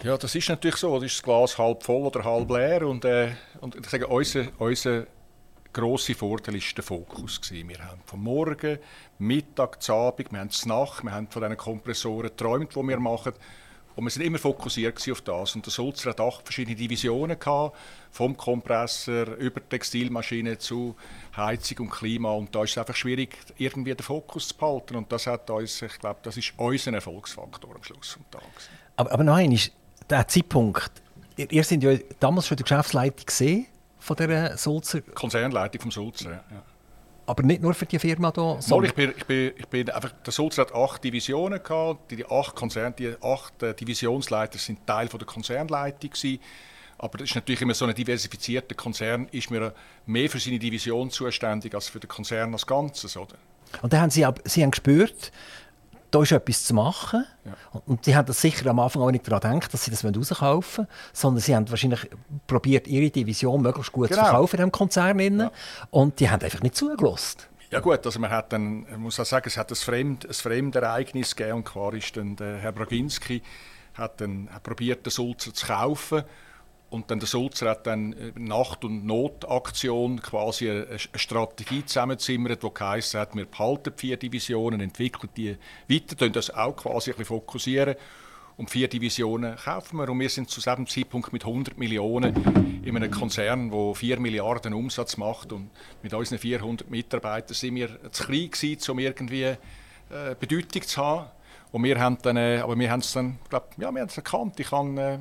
[0.02, 0.94] Ja, das ist natürlich so.
[0.98, 2.86] Das ist das Glas halb voll oder halb leer.
[2.86, 5.06] Und, äh, und ich sage, unser, unser
[5.72, 7.40] grosser Vorteil war der Fokus.
[7.40, 7.68] Gewesen.
[7.68, 8.78] Wir haben vom Morgen,
[9.18, 13.32] Mittag, Abend, wir haben die Nacht, wir haben von diesen Kompressoren geträumt, die wir machen.
[13.94, 15.54] Und wir sind immer fokussiert auf das.
[15.54, 17.76] Und der Sulzer hat acht verschiedene Divisionen gehabt,
[18.10, 20.96] vom Kompressor über Textilmaschine zu
[21.36, 22.32] Heizung und Klima.
[22.32, 24.96] Und da ist es einfach schwierig, irgendwie den Fokus zu behalten.
[24.96, 28.70] Und das hat uns, ich glaube, das ist unser Erfolgsfaktor am Schluss des Tages.
[28.96, 29.72] Aber, aber nein, ist
[30.08, 30.90] der Zeitpunkt.
[31.36, 33.66] Ihr, ihr sind ja damals schon die Geschäftsleitung gesehen
[33.98, 35.00] von der Sulzer.
[35.00, 36.62] Konzernleitung vom Sulzer, ja.
[37.24, 38.56] Aber nicht nur für die Firma hier?
[38.60, 42.10] Sondern ich bin, ich bin, ich bin einfach, der Sulzer hat acht Divisionen gehabt.
[42.10, 46.40] Die, acht, Konzern, die acht äh, Divisionsleiter sind Teil von der Konzernleitung gewesen.
[46.98, 49.72] Aber das ist natürlich immer so ein diversifizierter Konzern, ist mir
[50.06, 53.34] mehr für seine Division zuständig als für den Konzern als Ganzes, oder?
[53.80, 55.32] Und dann haben Sie, Sie haben gespürt,
[56.12, 57.24] da ist etwas zu machen.
[57.44, 57.80] Ja.
[57.86, 60.84] Und Sie haben das sicher am Anfang auch nicht daran gedacht, dass Sie das rauskaufen
[60.84, 62.08] wollen, sondern Sie haben wahrscheinlich
[62.46, 64.20] probiert, Ihre Division möglichst gut genau.
[64.20, 65.40] zu verkaufen in diesem Konzern.
[65.40, 65.50] Ja.
[65.90, 67.40] Und die haben einfach nicht zugelassen.
[67.70, 70.34] Ja gut, also man hat dann, ich muss auch sagen, es hat ein, Fremd, ein
[70.34, 73.42] Fremdereignis gegeben und zwar ist dann der Herr Braginski
[73.94, 76.22] hat dann hat probiert, den Sulzer zu kaufen
[76.92, 82.68] und dann der Sulzer hat dann äh, Nacht- und Notaktion quasi eine, Strategie zusammengezimmert, die
[82.72, 85.56] geheißen hat, wir behalten vier Divisionen, entwickeln die
[85.88, 87.96] weiter, können das auch quasi ein bisschen fokussieren.
[88.58, 90.08] Und vier Divisionen kaufen wir.
[90.10, 94.74] Und wir sind zu diesem Zeitpunkt mit 100 Millionen in einem Konzern, der 4 Milliarden
[94.74, 95.52] Umsatz macht.
[95.52, 95.70] Und
[96.02, 99.56] mit unseren 400 Mitarbeitern sind wir zu klein gewesen, um irgendwie äh,
[100.38, 101.30] Bedeutung zu haben.
[101.72, 104.16] Und wir haben dann, äh, aber wir haben es dann, glaub, ja, wir haben es
[104.18, 104.60] erkannt.
[104.60, 105.20] Ich habe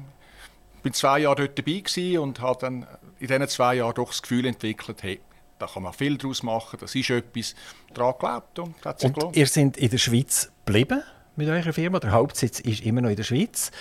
[0.81, 2.87] bin zwei Jahre dort dabei und habe dann
[3.19, 5.19] in diesen zwei Jahren doch das Gefühl entwickelt, hey,
[5.59, 7.55] da kann man viel daraus machen, das ist etwas,
[7.93, 9.37] daran geglaubt und hat sich und gelohnt.
[9.37, 11.03] ihr seid in der Schweiz geblieben
[11.35, 13.71] mit eurer Firma, der Hauptsitz ist immer noch in der Schweiz.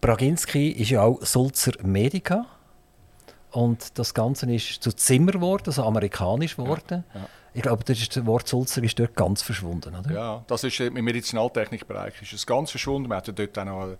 [0.00, 2.46] Braginski ist ja auch Sulzer Medica
[3.50, 7.04] und das Ganze ist zu Zimmer geworden, also amerikanisch geworden.
[7.14, 7.28] Ja, ja.
[7.58, 10.12] Ich glaube, das Wort Sulzer ist dort ganz verschwunden, oder?
[10.12, 13.08] Ja, das ist im Medizinaltechnikbereich ist es ganz verschwunden.
[13.08, 13.98] Wir hatten dort auch noch eine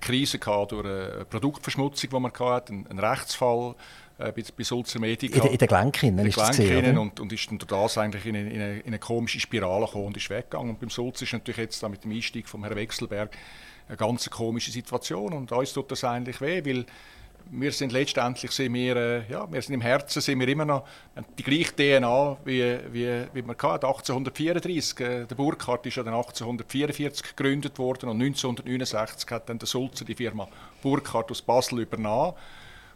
[0.00, 3.74] Krise gehabt durch eine Produktverschmutzung, die man hatte, einen Rechtsfall
[4.18, 5.44] äh, bei, bei Sulzer Medica.
[5.44, 8.36] In, in den Gelenken ist das gesehen, und, und ist dann durch das eigentlich in
[8.36, 10.70] eine, in, eine, in eine, komische Spirale gekommen und ist weggegangen.
[10.70, 13.36] Und beim Sulzer ist natürlich jetzt mit dem Einstieg von Herrn Wechselberg
[13.88, 16.86] eine ganz komische Situation und uns tut das eigentlich weh, weil
[17.50, 20.84] wir sind letztendlich sind wir, äh, ja, wir sind im Herzen sind wir immer noch
[21.38, 25.00] die gleiche DNA wie, wie, wie man hatte, 1834.
[25.00, 30.04] Äh, der Burkhardt ist ja dann 1844 gegründet worden und 1969 hat dann der Sulzer
[30.04, 30.48] die Firma
[30.82, 32.34] Burkhardt aus Basel übernommen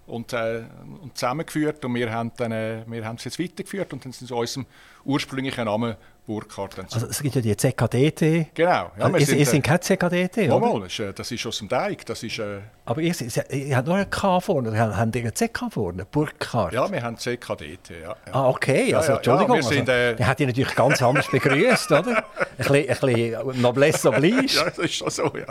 [0.07, 0.63] und, äh,
[1.03, 4.29] und zusammengeführt und wir haben, dann, äh, wir haben es jetzt weitergeführt und dann sind
[4.29, 4.67] zu unserem
[5.05, 6.79] ursprünglichen Namen Burkhardt.
[6.79, 8.55] Also es gibt ja die ZKDT.
[8.55, 8.71] Genau.
[8.71, 10.59] Ja, also, ihr, sind, ihr sind kein ZKDT, oder?
[10.59, 12.07] Mal, das, ist, das ist aus dem Teig.
[12.07, 13.15] Das ist, äh, Aber ihr,
[13.51, 16.73] ihr habt noch ein K vorne, oder habt ihr einen ZK vorne, Burkhardt?
[16.73, 18.09] Ja, wir haben ZKDT, ja.
[18.09, 18.17] ja.
[18.33, 19.57] Ah, okay, also ja, Entschuldigung.
[19.57, 22.25] Ja, sind, äh, also, hätte ich natürlich ganz anders begrüßt, oder?
[22.57, 24.47] Ein bisschen, ein bisschen Noblesse oblige.
[24.47, 25.47] ja, das ist schon so, ja.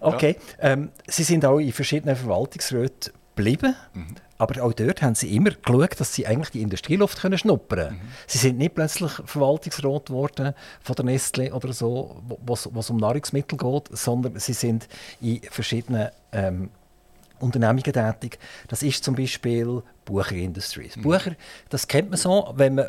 [0.00, 3.74] Okay, ähm, Sie sind auch in verschiedenen Verwaltungsräten geblieben.
[3.94, 4.16] Mhm.
[4.36, 7.96] Aber auch dort haben sie immer geschaut, dass sie eigentlich die Industrieluft können schnuppern können.
[7.96, 8.08] Mhm.
[8.26, 13.56] Sie sind nicht plötzlich Verwaltungsrat geworden von der Nestle oder so, wo es um Nahrungsmittel
[13.56, 14.88] geht, sondern sie sind
[15.20, 16.70] in verschiedenen ähm,
[17.38, 18.38] Unternehmungen tätig.
[18.68, 20.96] Das ist zum Beispiel Bucher Industries.
[20.96, 21.02] Mhm.
[21.02, 21.32] Bucher,
[21.68, 22.86] das kennt man so, wenn man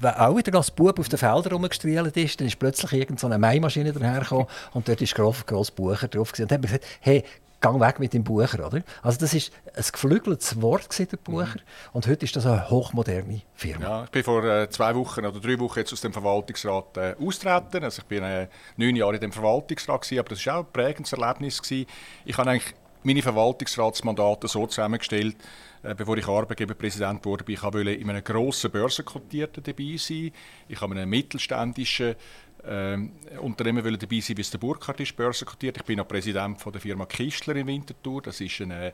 [0.00, 3.38] wenn auch wieder als Bub auf den Feldern rumgestrielt ist, dann ist plötzlich irgendeine so
[3.38, 6.30] Maimaschine dahergekommen und dort ist groß, groß Bucher drauf.
[6.30, 7.24] Und dann haben wir gesagt, hey,
[7.66, 8.82] gang weg mit dem Bucher, oder?
[9.02, 11.90] Also das ist ein geflügeltes Wort der Bucher mhm.
[11.92, 13.84] und heute ist das eine hochmoderne Firma.
[13.84, 17.14] Ja, ich bin vor äh, zwei Wochen oder drei Wochen jetzt aus dem Verwaltungsrat äh,
[17.20, 17.84] austreten.
[17.84, 20.72] Also ich bin äh, neun Jahre in dem Verwaltungsrat gewesen, aber das war auch ein
[20.72, 21.86] prägendes Erlebnis gewesen.
[22.24, 25.36] Ich habe eigentlich meine Verwaltungsratsmandate so zusammengestellt,
[25.82, 30.32] äh, bevor ich Arbeitgeberpräsident wurde, ich wollte in einem grossen Börsenkotierten dabei sein.
[30.68, 32.16] Ich habe einen mittelständischen
[32.68, 35.76] ähm, Unternehmen wollen dabei sein, wie es der Burkhardt ist, börsenkotiert.
[35.76, 38.22] Ich bin auch Präsident von der Firma Kistler in Winterthur.
[38.22, 38.92] Das ist eine äh,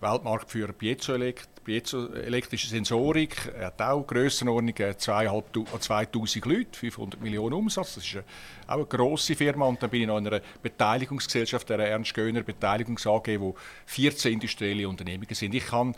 [0.00, 3.52] Weltmarktführer piezoelektrische Sensorik.
[3.56, 7.94] Er hat auch Grössenordnung 2000 Leute, 500 Millionen Umsatz.
[7.94, 8.24] Das ist eine,
[8.66, 9.66] auch eine grosse Firma.
[9.66, 13.54] Und dann bin ich noch in einer Beteiligungsgesellschaft, der Ernst Göhner Beteiligungs AG, wo
[13.86, 15.54] 14 industrielle Unternehmungen sind.
[15.54, 15.94] Ich kann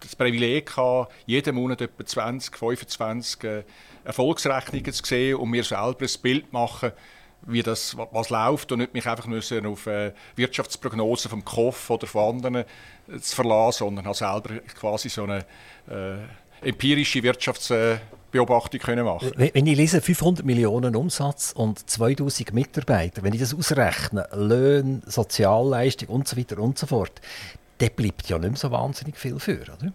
[0.00, 3.64] das Privileg gehabt, jeden Monat etwa 20, 25 äh,
[4.04, 6.92] Erfolgsrechnungen zu sehen und mir selber ein Bild machen,
[7.46, 12.06] wie das was läuft und nicht mich einfach müssen auf äh, Wirtschaftsprognosen vom KOF oder
[12.06, 12.64] von anderen äh,
[13.20, 15.44] zu verlassen, sondern habe selber quasi so eine
[15.90, 17.98] äh, empirische Wirtschafts äh,
[18.32, 24.26] können machen Wenn ich lese 500 Millionen Umsatz und 2000 Mitarbeiter, wenn ich das ausrechne,
[24.32, 27.20] Löhne, Sozialleistung und so weiter und so fort,
[27.76, 29.92] dann bleibt ja nicht mehr so wahnsinnig viel für, oder?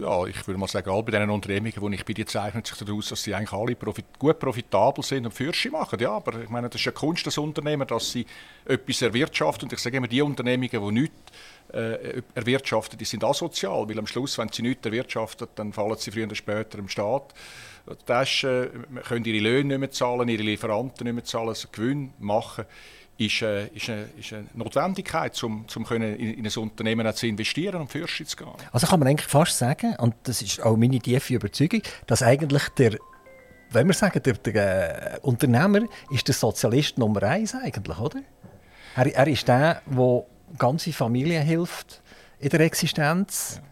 [0.00, 2.78] Ja, ich würde mal sagen, all bei diesen Unternehmungen, die ich bei dir zeichnet sich
[2.78, 5.98] daraus, dass sie eigentlich alle profit gut profitabel sind und Fürsche machen.
[5.98, 8.26] Ja, aber ich meine, das ist eine Kunst des Unternehmers, dass sie
[8.64, 9.66] etwas erwirtschaften.
[9.66, 11.14] Und ich sage immer, die Unternehmungen, die nichts
[11.72, 16.10] äh, erwirtschaften, die sind asozial, weil am Schluss, wenn sie nichts erwirtschaften, dann fallen sie
[16.10, 17.34] früher oder später im Staat.
[18.06, 18.68] Das äh,
[19.06, 22.66] können ihre Löhne nicht mehr zahlen, ihre Lieferanten nicht mehr zahlen, also Gewinn machen
[23.18, 27.26] ist, äh, ist, eine, ist eine Notwendigkeit, um, um können in, in ein Unternehmen zu
[27.26, 28.48] investieren und Fürsche zu gehen.
[28.72, 32.68] Also kann man eigentlich fast sagen, und das ist auch meine tiefe Überzeugung, dass eigentlich
[32.70, 32.96] der,
[33.70, 38.20] wenn wir sagen, der, der äh, Unternehmer ist der Sozialist Nummer eins eigentlich, oder?
[38.94, 40.24] Er, er ist der, der
[40.56, 42.02] ganze Familie hilft
[42.38, 43.56] in der Existenz.
[43.56, 43.68] Ja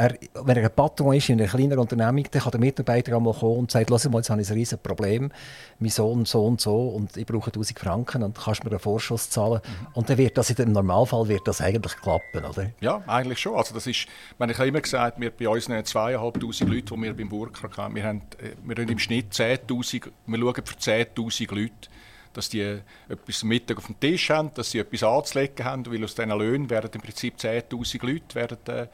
[0.00, 3.34] er, wenn er ein Patron ist in einer kleinen Unternehmung, dann kann der Mitarbeiter einmal
[3.34, 5.30] kommen und sagen, mal, jetzt habe ich ein riesiges Problem,
[5.78, 9.28] mein Sohn so und so und ich brauche 1000 Franken und kannst mir einen Vorschuss
[9.28, 9.60] zahlen.
[9.62, 9.86] Mhm.
[9.92, 12.70] Und dann wird das im Normalfall wird das eigentlich klappen, oder?
[12.80, 13.56] Ja, eigentlich schon.
[13.56, 17.28] Also das ist, ich habe immer gesagt, wir bei unseren zweieinhalbtausend Leuten, die wir beim
[17.28, 21.90] Burka hatten, wir haben, äh, wir haben im Schnitt 10'000, wir schauen für 10'000 Leute,
[22.32, 26.14] dass die etwas Mittag auf dem Tisch haben, dass sie etwas anzulegen haben, weil aus
[26.14, 28.86] diesen Löhnen werden im Prinzip 10'000 Leute werden, äh,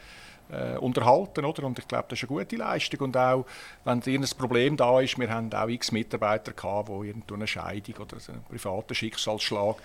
[0.51, 1.45] äh, unterhalten.
[1.45, 1.65] Oder?
[1.65, 3.01] Und ich glaube, das ist eine gute Leistung.
[3.01, 3.47] Und auch,
[3.85, 8.17] wenn ein Problem da ist, wir haben auch x Mitarbeiter gehabt, die irgendeine Scheidung oder
[8.29, 9.77] einen privaten Schicksalsschlag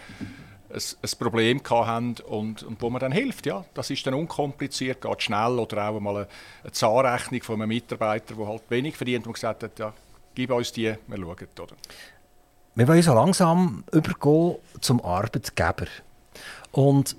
[0.73, 3.45] ein, ein Problem haben und, und wo man dann hilft.
[3.45, 5.59] Ja, das ist dann unkompliziert, geht schnell.
[5.59, 6.27] Oder auch mal eine,
[6.63, 9.93] eine Zahnrechnung von einem Mitarbeiter, der halt wenig verdient und gesagt hat, ja,
[10.35, 11.47] gib uns die, wir schauen.
[11.59, 11.75] Oder?
[12.75, 15.87] Wir wollen so langsam übergehen zum Arbeitgeber.
[16.71, 17.17] Und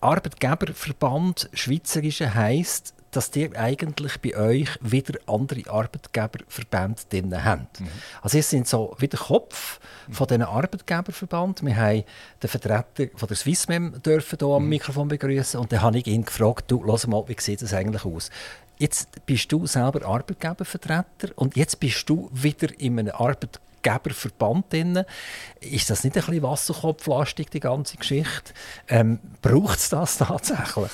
[0.00, 7.80] Arbeitgeberverband Schweizerische heisst, dass ihr eigentlich bei euch wieder andere Arbeitgeberverbände drin habt.
[7.80, 7.88] Mhm.
[8.20, 11.64] Also ihr sind so wie der Kopf von diesen Arbeitgeberverband.
[11.64, 12.04] Wir haben
[12.42, 14.68] den Vertreter von der Swissmem dürfen hier am mhm.
[14.68, 18.04] Mikrofon begrüßen und dann habe ich ihn gefragt, du, lass mal, wie sieht das eigentlich
[18.04, 18.30] aus?
[18.78, 25.04] Jetzt bist du selber Arbeitgebervertreter und jetzt bist du wieder in einem Arbeitgeber Geberverband drin.
[25.60, 28.52] Ist das nicht ein bisschen wasserkopflastig, die ganze Geschichte?
[28.88, 30.90] Ähm, Braucht es das tatsächlich?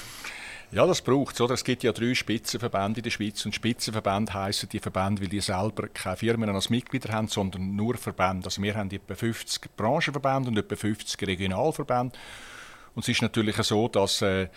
[0.72, 1.50] Ja, das braucht es.
[1.50, 3.44] Es gibt ja drei Spitzenverbände in der Schweiz.
[3.44, 7.98] Und Spitzenverbände heissen die Verbände, weil die selber keine Firmen als Mitglieder haben, sondern nur
[7.98, 8.46] Verbände.
[8.46, 12.18] Also wir haben etwa 50 Branchenverbände und etwa 50 Regionalverbände.
[12.94, 14.48] Und es ist natürlich so, dass äh,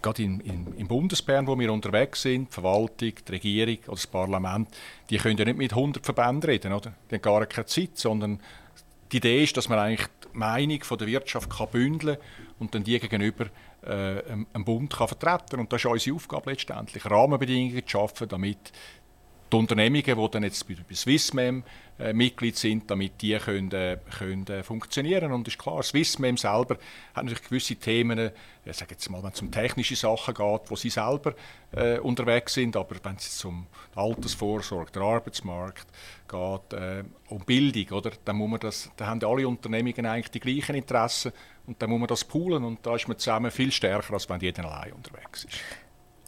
[0.00, 4.06] gerade in, in, im Bundesbern, wo wir unterwegs sind, die Verwaltung, die Regierung oder das
[4.06, 4.68] Parlament,
[5.08, 6.92] die können ja nicht mit 100 Verbänden reden, oder?
[7.10, 8.40] Die haben gar keine Zeit, sondern
[9.10, 12.16] die Idee ist, dass man eigentlich die Meinung von der Wirtschaft kann bündeln
[12.60, 13.46] und dann die gegenüber
[13.82, 14.22] äh,
[14.52, 18.72] einem Bund kann vertreten Und das ist unsere Aufgabe letztendlich, Rahmenbedingungen zu schaffen, damit
[19.52, 21.64] die Unternehmungen, die dann jetzt bei Swissmem
[21.98, 25.32] äh, Mitglied sind, damit die können, äh, können äh, funktionieren.
[25.32, 26.78] Und ist klar, Swissmem selber
[27.14, 28.32] hat natürlich gewisse Themen, äh,
[28.64, 31.34] ich sage jetzt mal, wenn es um technische Sachen geht, wo sie selber
[32.02, 35.86] unterwegs sind, aber wenn es um Altersvorsorge, den Arbeitsmarkt
[36.28, 40.74] geht, um Bildung, oder, dann, muss man das, dann haben alle Unternehmungen eigentlich die gleichen
[40.74, 41.32] Interessen
[41.68, 44.40] und dann muss man das poolen und da ist man zusammen viel stärker, als wenn
[44.40, 45.58] jeder allein unterwegs ist.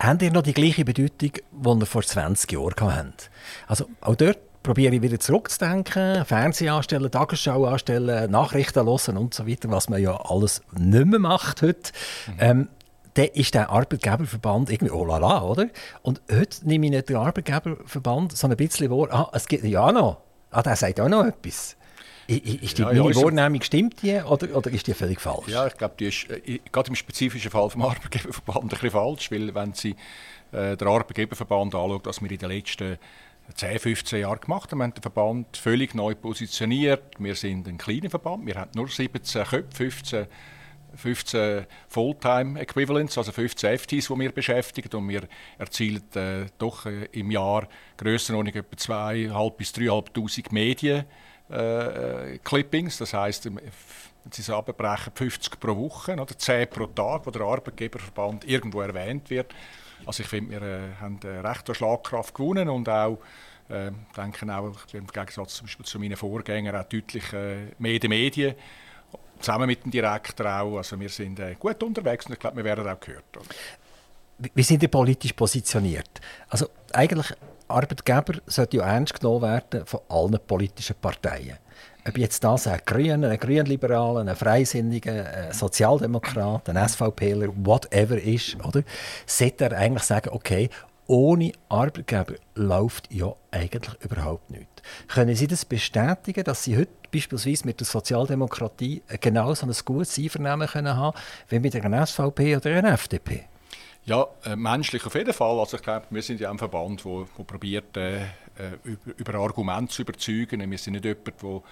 [0.00, 3.30] Haben ihr noch die gleiche Bedeutung, die ihr vor 20 Jahren hattet?
[3.66, 9.46] Also auch dort probiere ich wieder zurückzudenken, Fernsehen anstellen, Tagesschau anstellen, Nachrichten hören und so
[9.46, 11.92] weiter, was man ja alles nicht mehr macht heute.
[12.26, 12.34] Mhm.
[12.38, 12.68] Ähm,
[13.14, 15.66] dann ist der Arbeitgeberverband irgendwie oh la la, oder?
[16.00, 19.92] Und heute nehme ich nicht den Arbeitgeberverband, sondern ein bisschen vor, ah, es gibt ja
[19.92, 21.76] noch, ah, der sagt auch noch etwas.
[22.26, 25.48] Ist die, ja, meine Wahrnehmung stimmt die oder, oder ist die völlig falsch?
[25.48, 29.30] Ja, ich glaube, die ist äh, gerade im spezifischen Fall vom Arbeitgeberverband ein bisschen falsch,
[29.30, 29.96] weil wenn Sie
[30.52, 32.98] äh, den Arbeitgeberverband anschauen, was wir in den letzten
[33.54, 37.02] 10, 15 Jahren gemacht haben, wir haben den Verband völlig neu positioniert.
[37.18, 40.26] Wir sind ein kleiner Verband, wir haben nur 17 Köpfe, 15
[40.94, 44.94] 15 Fulltime-Equivalents, also 15 FTs, die wir beschäftigen.
[44.94, 45.22] Und wir
[45.58, 51.04] erzielen äh, doch äh, im Jahr Grössenordnung etwa 2'500 bis 3'500 Medien
[51.52, 53.12] äh, Clippings, das
[54.24, 58.80] wenn Sie es abbrechen, 50 pro Woche oder 10 pro Tag, wo der Arbeitgeberverband irgendwo
[58.80, 59.52] erwähnt wird.
[60.06, 63.18] Also ich finde, wir äh, haben äh, recht an Schlagkraft gewonnen und auch
[63.68, 68.08] äh, denken auch im Gegensatz zum Beispiel zu meinen Vorgängern auch deutlich äh, mehr die
[68.08, 68.54] Medien
[69.38, 70.76] zusammen mit dem Direktor auch.
[70.78, 73.24] Also wir sind äh, gut unterwegs und ich glaube, wir werden auch gehört.
[74.54, 76.20] Wie sind die politisch positioniert?
[76.48, 77.32] Also eigentlich
[77.72, 81.58] Arbeitgeber sollte ja ernst genommen werden von allen politischen Parteien.
[82.06, 88.56] Ob jetzt das ein Grüner, ein Grünliberaler, ein Freisinniger, ein Sozialdemokrat, ein SVPler, whatever ist,
[88.64, 88.82] oder?
[89.26, 90.68] sollte er eigentlich sagen, okay,
[91.06, 94.82] ohne Arbeitgeber läuft ja eigentlich überhaupt nichts.
[95.08, 100.18] Können Sie das bestätigen, dass Sie heute beispielsweise mit der Sozialdemokratie genau so ein gutes
[100.18, 101.16] Einvernehmen können haben
[101.48, 103.44] wie mit einer SVP oder einer FDP?
[104.04, 105.60] Ja, äh, menschlich auf jeden Fall.
[105.60, 108.26] Also ich glaube, wir sind ja ein Verband, der probiert, äh, äh,
[108.82, 110.68] über, über Argumente zu überzeugen.
[110.68, 111.62] Wir sind nicht jemand, der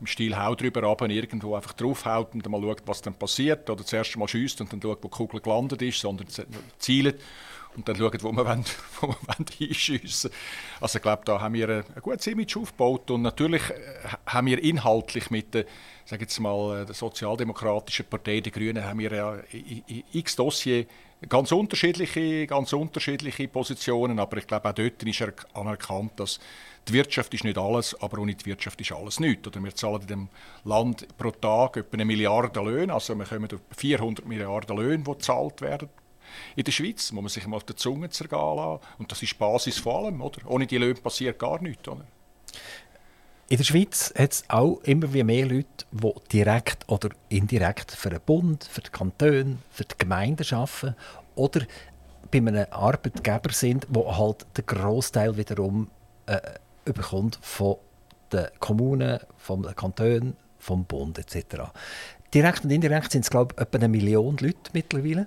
[0.00, 3.68] im Stil Hau drüber runter irgendwo einfach draufhaut und dann mal schaut, was dann passiert.
[3.68, 6.28] Oder zuerst mal schießt und dann schaut, wo die Kugel gelandet ist, sondern
[6.78, 7.20] zielt
[7.76, 8.64] und dann schauen, wo wir, wollen,
[9.00, 10.30] wo wir wollen einschiessen
[10.80, 14.62] Also ich glaube, da haben wir ein, gutes Image aufgebaut und natürlich äh, haben wir
[14.62, 15.64] inhaltlich mit der,
[16.04, 19.38] sag jetzt mal, äh, der sozialdemokratischen Partei, der Grünen, haben wir ja
[20.12, 20.86] x Dossier
[21.28, 26.40] ganz unterschiedliche, ganz unterschiedliche Positionen, aber ich glaube auch dort ist er anerkannt, dass
[26.88, 29.46] die Wirtschaft ist nicht alles, aber ohne die Wirtschaft ist alles nichts.
[29.46, 30.28] Oder wir zahlen in dem
[30.64, 35.12] Land pro Tag etwa eine Milliarde Löhne, also wir kommen auf 400 Milliarden Löhne, die
[35.12, 35.88] gezahlt werden
[36.56, 38.82] in der Schweiz muss man sich mal auf die Zunge zergehen lassen.
[38.98, 40.20] Und das ist die Basis vor allem.
[40.20, 40.38] Oder?
[40.46, 41.86] Ohne die Löhne passiert gar nichts.
[41.88, 42.06] Oder?
[43.52, 48.08] In der Schweiz hat es auch immer wie mehr Leute, die direkt oder indirekt für
[48.08, 50.96] den Bund, für die Kantone, für die Gemeinden arbeiten
[51.34, 51.60] oder
[52.30, 55.90] bei einem Arbeitgeber sind, der halt den Großteil wiederum
[56.24, 56.40] äh,
[56.86, 57.76] überkommt von
[58.32, 61.64] den Kommunen, von den Kantonen, vom Bund etc.
[62.32, 65.26] Direkt und indirekt sind es glaube ich etwa eine Million Leute mittlerweile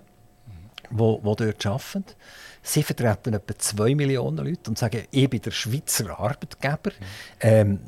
[0.90, 2.06] die, die dort arbeiten.
[2.62, 6.92] Sie vertreten etwa 2 Millionen Leute und sagen, ich bin der Schweizer Arbeitgeber.
[6.92, 7.06] Mhm.
[7.42, 7.80] Ähm,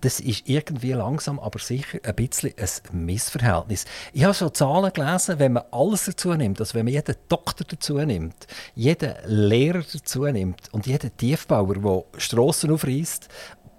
[0.00, 3.84] das ist irgendwie langsam, aber sicher ein bisschen ein Missverhältnis.
[4.12, 7.64] Ich habe schon Zahlen gelesen, wenn man alles dazu nimmt, also wenn man jeden Doktor
[7.68, 13.28] dazu nimmt, jeden Lehrer dazu nimmt und jeden Tiefbauer, der Strassen aufreißt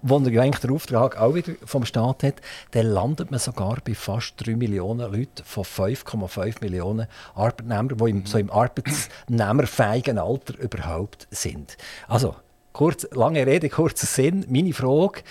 [0.02, 2.34] wo er ja eigentlich den Auftrag auch wieder vom Staat hat,
[2.72, 8.26] dann landet man sogar bei fast 3 Millionen Leuten von 5,5 Millionen Arbeitnehmern, die im,
[8.26, 11.76] so im arbeitsnehmerfähigen Alter überhaupt sind.
[12.08, 12.34] Also,
[12.72, 14.44] kurz, lange Rede, kurzer Sinn.
[14.48, 15.22] Meine Frage,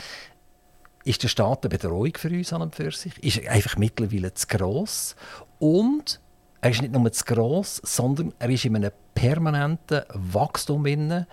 [1.03, 3.17] ist der Staat eine Bedrohung für uns an und für sich?
[3.23, 5.15] Ist er einfach mittlerweile zu gross?
[5.59, 6.19] Und
[6.61, 10.83] er ist nicht nur zu gross, sondern er ist in einem permanenten Wachstum.
[10.83, 11.25] Drin.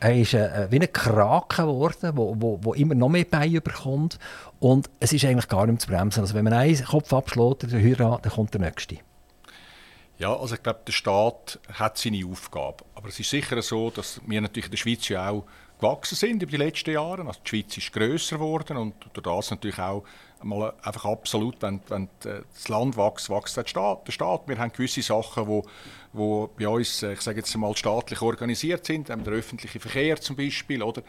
[0.00, 4.18] Er ist äh, wie ein Kraken geworden, wo, wo, wo immer noch mehr Beine bekommt.
[4.58, 6.20] Und es ist eigentlich gar nicht zu bremsen.
[6.20, 8.96] Also wenn man einen Kopf abschlägt, der Hürra, dann kommt der nächste.
[10.18, 12.84] Ja, also ich glaube, der Staat hat seine Aufgabe.
[12.96, 15.44] Aber es ist sicher so, dass wir natürlich in der Schweiz ja auch
[15.82, 17.26] gewachsen sind über die letzten Jahre.
[17.26, 20.04] Also die Schweiz ist grösser geworden und durch das natürlich auch
[20.42, 24.46] mal einfach absolut, wenn, wenn das Land wächst, wächst der Staat, der Staat.
[24.46, 25.64] Wir haben gewisse Sachen, wo,
[26.12, 30.36] wo bei uns, äh, ich sage jetzt mal, staatlich organisiert sind, der öffentliche Verkehr zum
[30.36, 31.02] Beispiel, oder?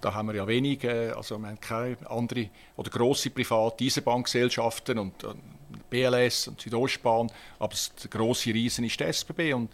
[0.00, 5.24] Da haben wir ja wenige, also wir haben keine andere oder grosse private Eisenbahngesellschaften und,
[5.24, 5.42] und
[5.90, 9.70] BLS und Südostbahn, aber der grosse Riesen ist der SBB und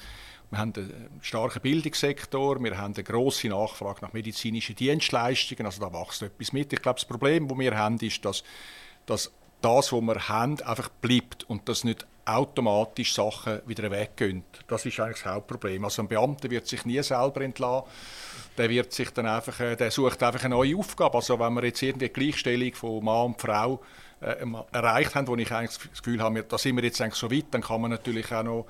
[0.50, 5.92] wir haben einen starken Bildungssektor, wir haben eine grosse Nachfrage nach medizinischen Dienstleistungen, also da
[5.92, 6.72] wächst etwas mit.
[6.72, 8.44] Ich glaube, das Problem, das wir haben, ist, dass
[9.06, 14.44] dass das, was wir haben, einfach bleibt und dass nicht automatisch Sachen wieder weggehen.
[14.66, 15.84] Das ist eigentlich das Hauptproblem.
[15.84, 17.88] Also ein Beamter wird sich nie selber entlassen.
[18.58, 21.16] Der, wird sich dann einfach, äh, der sucht einfach eine neue Aufgabe.
[21.16, 23.80] Also wenn wir jetzt irgendwie die Gleichstellung von Mann und Frau
[24.20, 27.46] erreicht haben, wo ich eigentlich das Gefühl habe, da sind wir jetzt eigentlich so weit,
[27.50, 28.66] dann kann man natürlich auch noch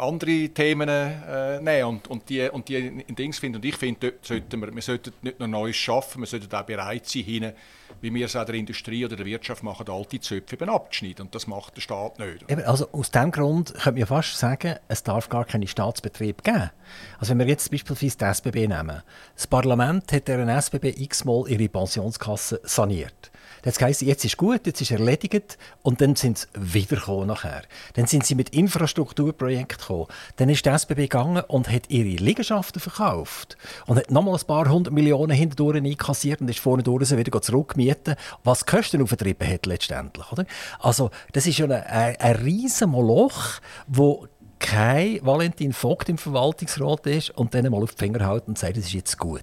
[0.00, 3.56] andere Themen äh, nehmen und, und, die, und die in Dings finden.
[3.56, 7.06] Und ich finde, sollten wir, wir sollten nicht nur Neues schaffen, wir sollten auch bereit
[7.06, 7.52] sein, hin,
[8.00, 11.26] wie wir es auch der Industrie oder der Wirtschaft machen, alte Zöpfe eben abzuschneiden.
[11.26, 12.50] Und das macht der Staat nicht.
[12.50, 16.70] Eben, also aus diesem Grund könnte man fast sagen, es darf gar keine Staatsbetrieb geben.
[17.18, 19.02] Also wenn wir jetzt beispielsweise die SBB nehmen.
[19.34, 23.29] Das Parlament hat der SBB x-mal ihre Pensionskasse saniert.
[23.62, 27.62] Das heisst, jetzt ist gut, jetzt ist erledigt und dann sind sie wieder nachher.
[27.94, 30.06] Dann sind sie mit Infrastrukturprojekten gekommen.
[30.36, 34.68] Dann ist die SBB gegangen und hat ihre Liegenschaften verkauft und hat nochmal ein paar
[34.68, 39.66] hundert Millionen hinterdurch einkassiert und ist vorne durch wieder zurückmieten, was die Kosten aufgetrieben hat
[39.66, 40.30] letztendlich.
[40.32, 40.46] Oder?
[40.78, 47.06] Also das ist ja ein, ein, ein riesen Moloch, wo kein Valentin Vogt im Verwaltungsrat
[47.06, 49.42] ist und dann mal auf die Finger hält und sagt, das ist jetzt gut.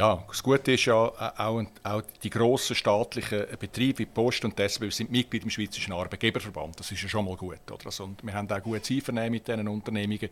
[0.00, 4.58] Ja, das Gute ist ja äh, auch, auch die grossen staatlichen Betriebe wie Post und
[4.58, 6.80] die SBB sind Mitglied im Schweizerischen Arbeitgeberverband.
[6.80, 7.60] Das ist ja schon mal gut.
[7.70, 7.84] Oder?
[7.84, 10.30] Also, und wir haben auch gutes Einvernehmen mit diesen Unternehmungen.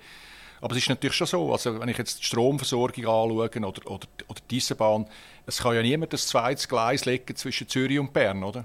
[0.62, 4.06] Aber es ist natürlich schon so, also wenn ich jetzt die Stromversorgung anschaue oder, oder,
[4.26, 5.06] oder die Eisenbahn,
[5.44, 8.64] es kann ja niemand das zweite Gleis legen zwischen Zürich und Bern, oder?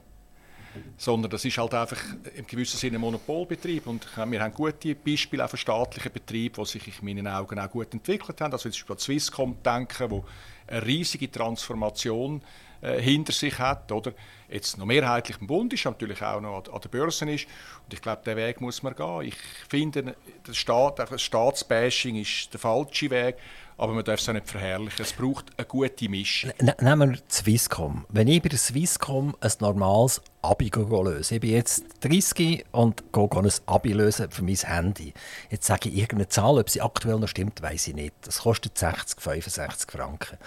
[0.98, 2.02] Sondern das ist halt einfach
[2.36, 6.70] im gewissen Sinne ein Monopolbetrieb und wir haben gute Beispiele auch von staatlichen Betrieben, die
[6.70, 8.54] sich in meinen Augen auch gut entwickelt haben.
[8.54, 10.26] Also jetzt an Swisscom denken, wo
[10.68, 12.42] eine riesige Transformation
[12.84, 14.14] äh, hinter sich hat, oder?
[14.50, 17.48] Jetzt noch mehrheitlich im Bund ist, natürlich auch noch an, der Börse ist.
[17.86, 19.22] Und ich glaube, den Weg muss man gehen.
[19.22, 19.36] Ich
[19.70, 20.16] finde,
[20.46, 23.38] der Staat, das Staatsbashing ist der falsche Weg.
[23.78, 25.04] Aber man darf es auch nicht verherrlichen.
[25.04, 26.52] Es braucht eine gute Mischung.
[26.58, 28.06] N nehmen wir Swisscom.
[28.10, 33.30] Wenn ich bei der Swisscom ein normales Abi löse, ich bin jetzt 30 und gehe
[33.32, 35.14] ein Abi lösen für mein Handy.
[35.50, 38.14] Jetzt sage ich irgendeine Zahl, ob sie aktuell noch stimmt, weiß ich nicht.
[38.22, 40.38] Das kostet 60, 65 Franken.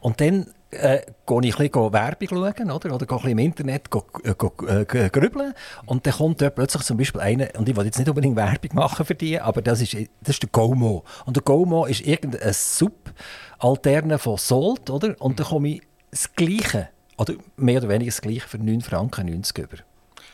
[0.00, 3.38] Und dann äh, gehe ich ein bisschen Werbung schauen oder, oder gehe ein bisschen im
[3.38, 5.54] Internet go, äh, go, äh, grübeln
[5.86, 8.70] und dann kommt dort plötzlich zum Beispiel einer, und ich will jetzt nicht unbedingt Werbung
[8.74, 11.04] machen für die, aber das ist, das ist der GoMo.
[11.26, 15.16] Und der GoMo ist irgendein Sub-Alterne von Salt, oder?
[15.20, 19.26] Und dann komme ich das Gleiche, oder mehr oder weniger das Gleiche für 9 Franken
[19.26, 19.89] 90 über.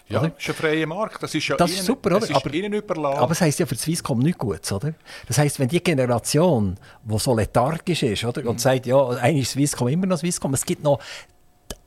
[0.09, 1.22] Ja, das ist ein freier Markt.
[1.22, 2.36] Das ist ja das ist ihnen, super, oder?
[2.36, 3.18] aber, ihnen überlassen.
[3.18, 4.94] Aber das heisst ja für Swisscom nichts Gutes, oder?
[5.26, 8.42] Das heisst, wenn die Generation, die so lethargisch ist, oder?
[8.42, 8.59] Und mhm.
[8.59, 11.00] sagt, ja, eigentlich ist Swisscom immer noch Swisscom, es gibt noch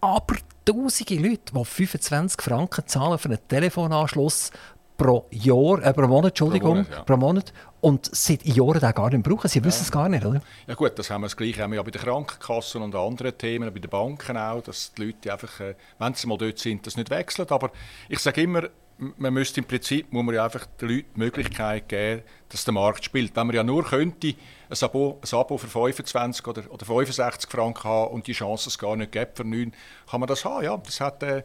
[0.01, 4.51] aber tausende Leute, die 25 Franken zahlen für einen Telefonanschluss
[4.97, 7.03] pro Jahr, äh, pro Monat, Entschuldigung, pro Monat, ja.
[7.03, 9.47] pro Monat und seit Jahren das gar nicht brauchen.
[9.47, 10.41] Sie wissen es gar nicht, oder?
[10.67, 13.37] Ja gut, das haben wir das Gleiche haben wir ja bei den Krankenkassen und anderen
[13.37, 16.85] Themen, bei den Banken auch, dass die Leute einfach, äh, wenn sie mal dort sind,
[16.85, 17.47] das nicht wechseln.
[17.49, 17.71] Aber
[18.09, 18.69] ich sage immer,
[19.17, 22.73] man müsste im Prinzip muss man ja einfach den Leuten die Möglichkeit geben, dass der
[22.73, 23.35] Markt spielt.
[23.35, 24.35] Wenn man ja nur könnte
[24.69, 28.77] ein Abo, ein Abo für 25 oder, oder 65 Franken haben und die Chance es
[28.77, 29.71] gar nicht gibt für 9,
[30.09, 30.65] kann man das haben.
[30.65, 31.43] Ja, das hat äh,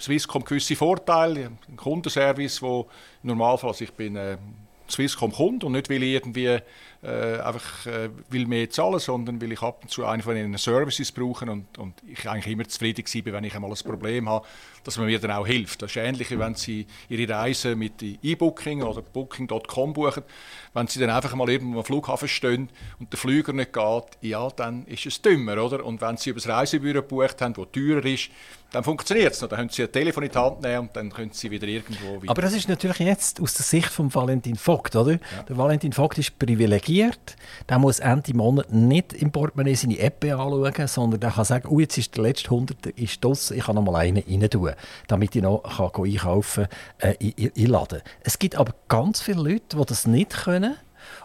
[0.00, 2.88] Swisscom gewisse Vorteile, ein Kundenservice, wo
[3.22, 4.38] im Normalfall, also ich bin äh,
[4.92, 6.58] Swisscom Kunde und nicht weil ich irgendwie
[7.02, 10.56] äh, einfach äh, will mehr zahlen, sondern weil ich ab und zu einen von ihren
[10.56, 14.46] Services brauche und, und ich eigentlich immer zufrieden war, wenn ich einmal ein Problem habe,
[14.84, 15.82] dass man mir dann auch hilft.
[15.82, 20.22] Das ist ähnlich, wie wenn Sie Ihre Reise mit E-Booking oder Booking.com buchen.
[20.74, 22.68] Wenn Sie dann einfach mal irgendwo am Flughafen stehen
[23.00, 25.84] und der Flüger nicht geht, ja, dann ist es dümmer, oder?
[25.84, 28.30] Und wenn Sie über das Reisebüro gebucht haben, das teurer ist,
[28.72, 29.48] dann funktioniert es noch.
[29.48, 32.22] Dann können Sie ein Telefon in die Hand nehmen und dann können Sie wieder irgendwo
[32.22, 32.30] wieder...
[32.30, 35.12] Aber das ist natürlich jetzt aus der Sicht von Valentin Vogt, oder?
[35.12, 35.18] Ja.
[35.48, 37.36] Der Valentin Vogt ist privilegiert.
[37.68, 41.80] Der muss Ende Monat nicht im Portemonnaie seine App anschauen, sondern der kann sagen, oh,
[41.80, 44.72] jetzt ist der letzte Hunderte ist draussen, ich kann noch mal einen rein tun,
[45.06, 46.66] damit ich noch kann einkaufen
[46.98, 48.00] kann äh, in, in Laden.
[48.22, 50.76] Es gibt aber ganz viele Leute, die das nicht können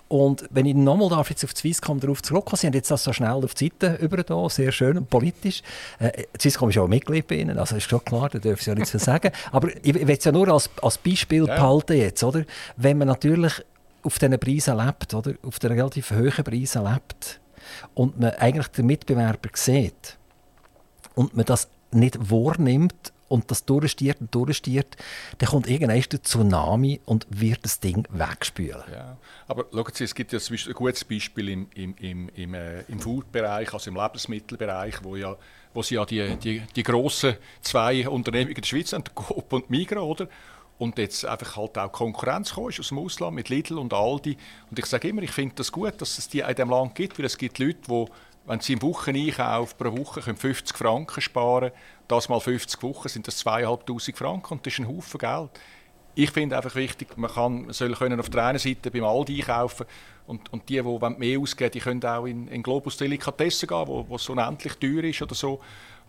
[0.08, 3.04] und wenn ich nochmal darf jetzt auf die Swisscom darauf zurückkommen, Sie haben jetzt das
[3.04, 5.62] so schnell auf die Seite über da, sehr schön und politisch.
[6.00, 8.70] Äh, Swisscom ist ja auch Mitglied bei Ihnen, also ist schon klar, da dürfen Sie
[8.70, 9.32] ja nichts mehr sagen.
[9.52, 11.56] Aber ich will es ja nur als, als Beispiel ja.
[11.56, 12.46] behalten jetzt, oder?
[12.78, 13.54] Wenn man natürlich
[14.04, 15.34] auf diesen Preisen lebt, oder?
[15.44, 17.42] Auf den relativ hohen Preisen lebt
[17.94, 20.18] und man eigentlich den Mitbewerber sieht
[21.16, 24.96] und man das nicht wahrnimmt und das durchstiert und durchstiert,
[25.38, 28.84] dann kommt irgendwann der Tsunami und wird das Ding wegspülen.
[28.92, 29.18] Ja,
[29.48, 33.00] aber schauen Sie, es gibt ja ein gutes Beispiel im, im, im, im, äh, im
[33.00, 35.36] Food-Bereich, also im Lebensmittelbereich, wo, ja,
[35.74, 39.70] wo Sie ja die, die, die grossen zwei Unternehmen in der Schweiz haben, Coop und
[39.70, 40.28] Migros, oder?
[40.78, 44.38] und jetzt einfach halt auch Konkurrenz kommt aus dem Ausland mit Lidl und Aldi.
[44.70, 47.18] Und ich sage immer, ich finde das gut, dass es die in diesem Land gibt,
[47.18, 48.06] weil es gibt Leute, die,
[48.48, 51.72] wenn sie im Wocheneinkauf pro Woche 50 Franken sparen
[52.08, 55.50] das mal 50 Wochen sind das 2'500 Franken und das ist ein Haufen Geld.
[56.16, 59.42] Ich finde einfach wichtig, man, kann, man soll können auf der einen Seite beim Aldi
[59.42, 59.86] einkaufen
[60.26, 64.06] und, und die, die mehr ausgeben die können auch in, in Globus Delikatessen gehen, wo,
[64.08, 65.60] wo es unendlich teuer ist oder so.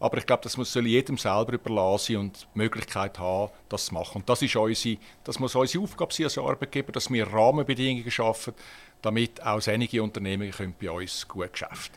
[0.00, 3.94] Aber ich glaube, das muss soll jedem selber überlassen und die Möglichkeit haben, das zu
[3.94, 4.18] machen.
[4.18, 8.54] Und das, ist unsere, das muss unsere Aufgabe sein als Arbeitgeber, dass wir Rahmenbedingungen schaffen,
[9.02, 11.92] damit auch einige Unternehmen bei uns gut geschäft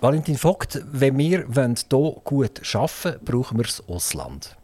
[0.00, 1.44] Valentin Vogt, wenn wir hier
[2.24, 4.56] gut arbeiten wollen, brauchen wir das Ausland.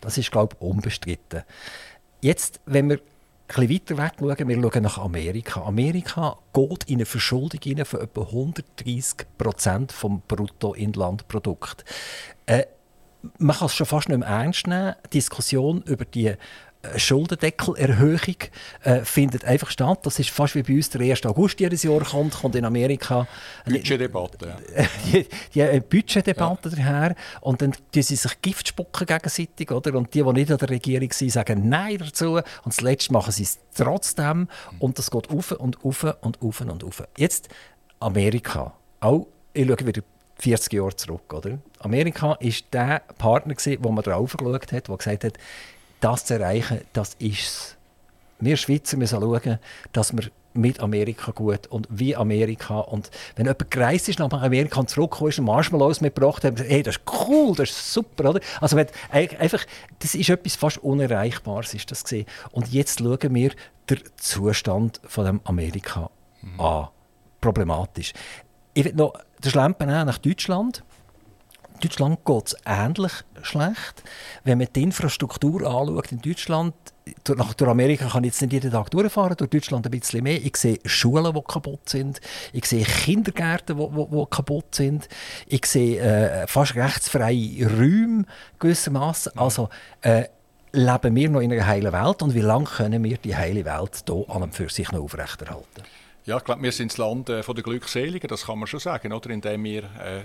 [0.00, 1.42] Das ist, glaube ich, unbestritten.
[2.20, 3.00] Jetzt, wenn wir
[3.48, 5.62] ein weiter weg schauen, wir schauen nach Amerika.
[5.62, 11.84] Amerika geht in eine Verschuldung von etwa 130 Prozent des Bruttoinlandprodukts.
[12.46, 12.64] Äh,
[13.38, 14.94] man kann es schon fast nicht mehr ernst nehmen.
[15.06, 16.34] Die Diskussion über die
[16.96, 18.36] Schuldendeckelerhöhung
[18.84, 20.00] äh, findet einfach statt.
[20.04, 21.26] Das ist fast wie bei uns der 1.
[21.26, 23.28] August jedes Jahr kommt, kommt in Amerika
[23.66, 24.56] Budgetdebatte.
[25.12, 26.76] die, die eine Budgetdebatte ja.
[26.76, 29.94] daher und dann tun sie sich Gift spucken gegenseitig, oder?
[29.94, 33.42] Und die, die nicht an der Regierung sind, sagen Nein dazu und zuletzt machen sie
[33.42, 37.02] es trotzdem und das geht auf und auf und auf und auf.
[37.16, 37.50] Jetzt
[37.98, 38.72] Amerika.
[39.00, 40.02] Auch, ich schaue wieder
[40.38, 41.58] 40 Jahre zurück, oder?
[41.80, 45.38] Amerika war der Partner, wo man drauf geschaut hat, der gesagt hat,
[46.00, 47.76] das zu erreichen, das ist es.
[48.38, 49.58] Wir Schweizer müssen schauen,
[49.92, 52.80] dass wir mit Amerika gut und wie Amerika.
[52.80, 56.82] Und wenn jemand gereist ist nach Amerika und zurückgekommen ist und Marshmallows mitgebracht hat, hey,
[56.82, 58.40] das ist cool, das ist super, oder?
[58.60, 59.64] Also wenn, einfach,
[60.00, 62.26] das ist etwas fast Unerreichbares, ist das gesehen.
[62.50, 63.52] Und jetzt schauen wir
[63.88, 66.10] den Zustand von dem Amerika
[66.42, 66.60] mhm.
[66.60, 66.88] an.
[67.40, 68.12] Problematisch.
[68.74, 70.82] Ich will noch den Schlempen nach Deutschland.
[71.80, 73.12] Deutschland geht es ähnlich
[73.42, 74.02] schlecht.
[74.44, 76.74] Wenn man die Infrastruktur anschaut in Deutschland,
[77.28, 80.40] nach durch Amerika kann ich jetzt nicht jeden Tag durchfahren, durch Deutschland ein bisschen mehr.
[80.40, 82.20] Ich sehe Schulen, die kaputt sind.
[82.52, 85.08] Ich sehe Kindergärten, die, die, die kaputt sind.
[85.46, 88.24] Ich sehe äh, fast rechtsfreie Räume
[88.58, 89.36] gewissermaßen.
[89.36, 89.68] Also
[90.02, 90.24] äh,
[90.72, 94.04] leben wir noch in einer heilen Welt und wie lange können wir die heile Welt
[94.06, 95.82] hier an und für sich noch aufrechterhalten?
[96.26, 99.12] Ja, ich glaube, wir sind das Land äh, der Glückseligen, das kann man schon sagen,
[99.12, 99.30] oder?
[99.30, 100.20] indem wir äh,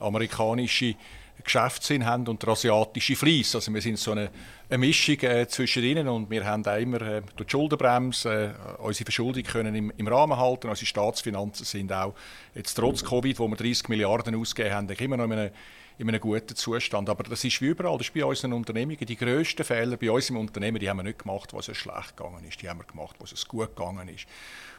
[0.00, 0.94] amerikanische
[1.42, 3.54] Geschäftssinn haben und der asiatische Fleiss.
[3.54, 4.30] Also wir sind so eine,
[4.68, 8.82] eine Mischung äh, zwischen ihnen und wir haben auch immer äh, durch die Schuldenbremse äh,
[8.82, 10.68] unsere Verschuldung können im, im, Rahmen halten.
[10.68, 12.14] Unsere Staatsfinanzen sind auch
[12.54, 15.50] jetzt trotz Covid, wo wir 30 Milliarden ausgegeben haben, immer noch in einem,
[15.98, 17.08] in einem guten Zustand.
[17.10, 19.04] Aber das ist wie überall, das ist bei unseren Unternehmungen.
[19.04, 22.16] Die grössten Fehler bei uns im Unternehmen, die haben wir nicht gemacht, was es schlecht
[22.16, 22.62] gegangen ist.
[22.62, 24.26] Die haben wir gemacht, was es gut gegangen ist.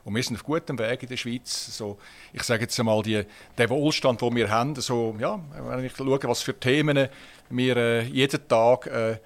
[0.05, 1.77] Und wir sind auf gutem Weg in der Schweiz.
[1.77, 1.99] So,
[2.31, 3.23] ich sage jetzt einmal, die,
[3.57, 7.09] der Wohlstand, den wir haben, so, ja, wenn ich schaue, was für Themen
[7.49, 9.17] wir äh, jeden Tag äh, äh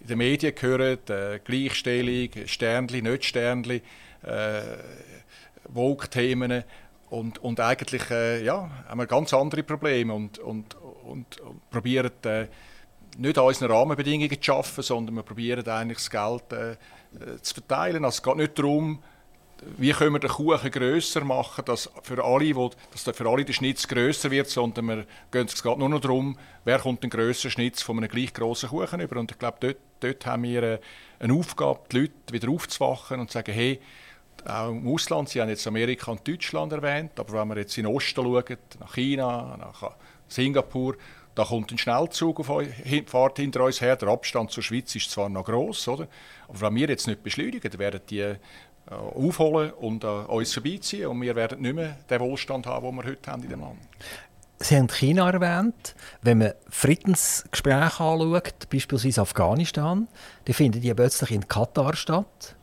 [0.00, 3.82] in den Medien hören, äh, Gleichstellung, Sternli, nicht Sternli,
[4.22, 4.60] äh,
[5.72, 6.62] Vogue-Themen
[7.10, 12.10] und, und eigentlich äh, ja, haben wir ganz andere Probleme und, und, und, und probieren
[12.24, 12.46] äh,
[13.18, 16.76] nicht an unseren Rahmenbedingungen zu schaffen, sondern wir probieren eigentlich das Geld äh,
[17.40, 18.04] zu verteilen.
[18.04, 19.02] Also es geht nicht darum,
[19.78, 23.54] wie können wir den Kuchen grösser machen, dass für alle, wo, dass für alle der
[23.54, 27.52] Schnitz grösser wird, sondern wir gehen, es geht nur noch darum, wer kommt den grösseren
[27.52, 29.18] Schnitz von einem gleich grossen Kuchen über.
[29.18, 30.78] Und ich glaube, dort, dort haben wir äh,
[31.18, 33.80] eine Aufgabe, die Leute wieder aufzuwachen und zu sagen, hey,
[34.44, 37.84] auch im Ausland, Sie haben jetzt Amerika und Deutschland erwähnt, aber wenn wir jetzt in
[37.84, 39.92] den Osten schauen, nach China, nach
[40.28, 40.96] Singapur,
[41.34, 42.68] da kommt ein Schnellzug auf euch,
[43.06, 43.96] fährt hinter uns her.
[43.96, 46.08] Der Abstand zur Schweiz ist zwar noch gross, oder?
[46.48, 48.36] aber wenn wir jetzt nicht beschleunigen, werden die äh,
[48.90, 51.08] aufholen und an uns vorbeiziehen.
[51.08, 53.78] Und wir werden nicht mehr den Wohlstand haben, den wir heute haben in dem Land.
[54.58, 55.94] Sie haben China erwähnt.
[56.22, 60.08] Wenn man Friedensgespräche anschaut, beispielsweise Afghanistan,
[60.46, 62.55] dann finden die plötzlich in Katar statt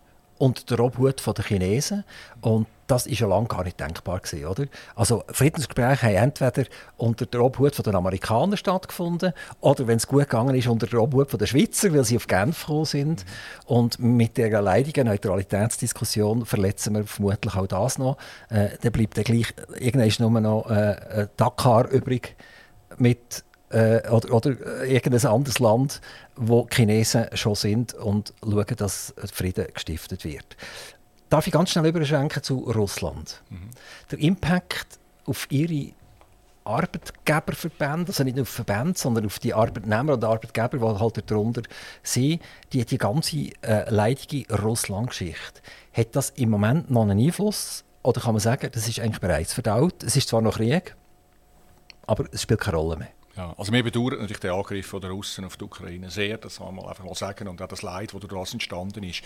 [0.43, 2.03] und der Obhut der Chinesen.
[2.41, 4.65] Und das ist ja lange gar nicht denkbar gewesen, oder?
[4.93, 6.65] Also Friedensgespräche haben entweder
[6.97, 9.31] unter der Obhut der Amerikaner stattgefunden
[9.61, 12.59] oder wenn es gut gegangen ist unter der Obhut der Schweizer, weil sie auf Genf
[12.59, 13.25] gekommen sind.
[13.67, 18.17] Und mit der leidigen Neutralitätsdiskussion verletzen wir vermutlich auch das noch.
[18.49, 22.35] Äh, dann bleibt dann gleich irgendwann nur noch äh, äh Dakar übrig
[22.97, 25.99] mit äh, oder, oder irgendein anderes Land,
[26.35, 30.55] wo die Chinesen schon sind und schauen, dass Frieden gestiftet wird.
[31.29, 33.41] Darf ich ganz schnell überschwenken zu Russland?
[33.49, 33.69] Mhm.
[34.11, 35.93] Der Impact auf ihre
[36.65, 41.63] Arbeitgeberverbände, also nicht nur auf Verbände, sondern auf die Arbeitnehmer und Arbeitgeber, die halt darunter
[42.03, 45.61] sind, die, die ganze äh, leidige Russland-Geschichte.
[45.91, 47.83] Hat das im Moment noch einen Einfluss?
[48.03, 50.03] Oder kann man sagen, das ist eigentlich bereits verdaut?
[50.03, 50.95] Es ist zwar noch Krieg,
[52.05, 53.09] aber es spielt keine Rolle mehr.
[53.35, 56.75] Ja, also wir bedauern natürlich den Angriff der Russen auf die Ukraine sehr, das kann
[56.75, 59.23] man einfach mal sagen, und auch das Leid, das daraus entstanden ist.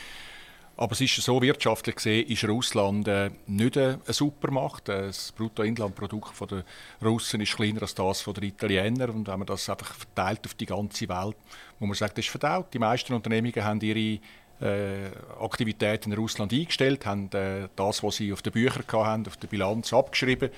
[0.79, 4.87] Aber es ist so wirtschaftlich gesehen, ist Russland äh, nicht eine, eine Supermacht.
[4.89, 6.63] Äh, das Bruttoinlandprodukt der
[7.01, 9.09] Russen ist kleiner als das der Italiener.
[9.09, 11.35] Und wenn man das einfach verteilt auf die ganze Welt,
[11.79, 12.71] muss man sagen, das ist verdaut.
[12.75, 14.19] Die meisten Unternehmungen haben ihre
[14.61, 15.09] äh,
[15.41, 19.47] Aktivitäten in Russland eingestellt, haben äh, das, was sie auf den Büchern hatten, auf der
[19.47, 20.51] Bilanz abgeschrieben.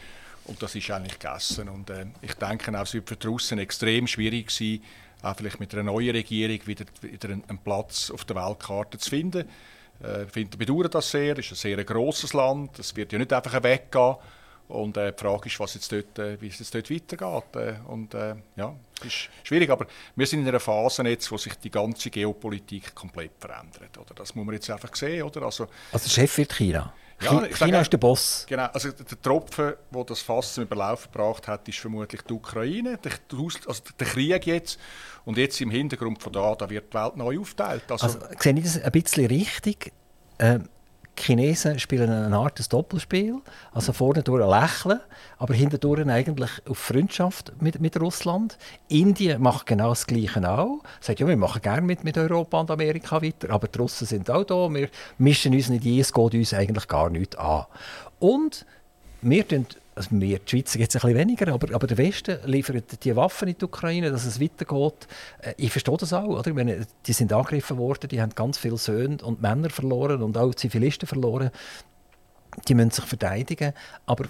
[0.50, 1.70] Und das ist eigentlich gegessen.
[1.70, 4.82] Und äh, ich denke, auch es wird für Russen extrem schwierig sein,
[5.22, 9.48] auch vielleicht mit einer neuen Regierung wieder, wieder einen, Platz auf der Weltkarte zu finden.
[10.04, 11.38] Äh, ich bedauere das sehr.
[11.38, 12.80] Es ist ein sehr grosses Land.
[12.80, 14.16] Es wird ja nicht einfach weggehen.
[14.70, 17.56] Und äh, die Frage ist, was jetzt dort, äh, wie es jetzt dort weitergeht.
[17.56, 19.86] Äh, und äh, ja, es ist schwierig, aber
[20.16, 23.96] wir sind in einer Phase jetzt, wo sich die ganze Geopolitik komplett verändert.
[24.00, 24.16] Oder?
[24.16, 25.24] Das muss man jetzt einfach sehen.
[25.24, 25.44] Oder?
[25.44, 26.92] Also, also Chef wird China?
[27.22, 28.46] Ja, China sage, ist der Boss.
[28.48, 32.98] Genau, also der Tropfen, der das Fass zum Überlaufen gebracht hat, ist vermutlich die Ukraine,
[32.98, 33.12] der,
[33.68, 34.80] also der Krieg jetzt.
[35.26, 37.84] Und jetzt im Hintergrund von da, da wird die Welt neu aufgeteilt.
[37.90, 39.92] Also, also sehe ich das ein bisschen richtig?
[40.40, 40.70] Ähm,
[41.22, 43.42] Chinesen spielen eine Art des Doppelspiel.
[43.72, 45.00] Also vorne durch ein Lächeln,
[45.38, 48.58] aber hinterdurch eigentlich auf Freundschaft mit, mit Russland.
[48.88, 50.82] Indien macht genau das Gleiche auch.
[51.02, 54.30] Sagt, ja, wir machen gerne mit, mit Europa und Amerika weiter, aber die Russen sind
[54.30, 54.70] auch da.
[54.74, 57.66] Wir mischen uns nicht ein, es geht uns eigentlich gar nichts an.
[58.20, 58.66] Und
[59.22, 59.66] wir tun
[60.00, 63.50] also wir, die Schweizer jetzt ein bisschen weniger, aber, aber der Westen liefert die Waffen
[63.50, 65.08] in die Ukraine, dass es weitergeht.
[65.42, 66.40] Äh, ich verstehe das auch.
[66.40, 66.54] Oder?
[66.54, 70.56] Meine, die sind angegriffen worden, die haben ganz viele Söhne und Männer verloren und auch
[70.56, 71.52] Zivilisten verloren.
[72.70, 73.74] Die müssen sich verteidigen.
[74.06, 74.26] Aber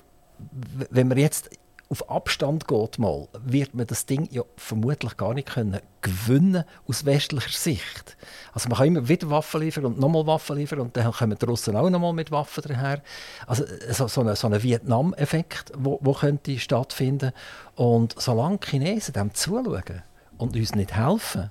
[0.89, 1.51] wenn wir jetzt
[1.89, 7.03] auf Abstand geht, mal, wird man das Ding ja vermutlich gar nicht können gewinnen aus
[7.03, 8.15] westlicher Sicht.
[8.53, 11.45] Also man kann immer wieder Waffen liefern und nochmal Waffen liefern und dann kommen die
[11.45, 13.01] Russen auch nochmal mit Waffen daher.
[13.47, 17.31] Also so, so ein so Vietnam-Effekt, wo, wo könnte stattfinden.
[17.75, 20.03] Und solange Chinesen dem zuschauen
[20.37, 21.49] und uns nicht helfen,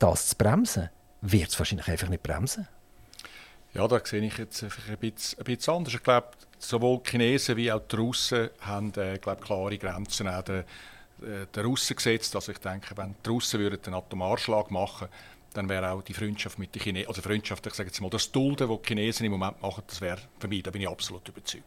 [0.00, 2.66] das zu bremsen, wird es wahrscheinlich einfach nicht bremsen.
[3.72, 5.94] Ja, da sehe ich jetzt ein bisschen, ein bisschen anders.
[5.94, 6.28] Ich glaube,
[6.58, 11.46] sowohl die Chinesen wie auch die Russen haben äh, glaube, klare Grenzen an den, äh,
[11.54, 12.34] den Russen gesetzt.
[12.34, 15.08] Also ich denke, wenn die Russen würden einen Atomarschlag machen
[15.54, 18.30] dann wäre auch die Freundschaft mit den Chinesen, also Freundschaft, ich sage jetzt mal, das
[18.30, 21.26] Dulden, das die Chinesen im Moment machen, das wäre für mich, da bin ich absolut
[21.28, 21.64] überzeugt.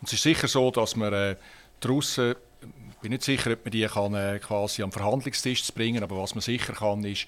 [0.00, 1.36] Und es ist sicher so, dass man äh,
[1.82, 2.34] die Russen,
[2.90, 6.34] ich bin nicht sicher, ob man die kann, äh, quasi am Verhandlungstisch bringen, aber was
[6.34, 7.26] man sicher kann, ist,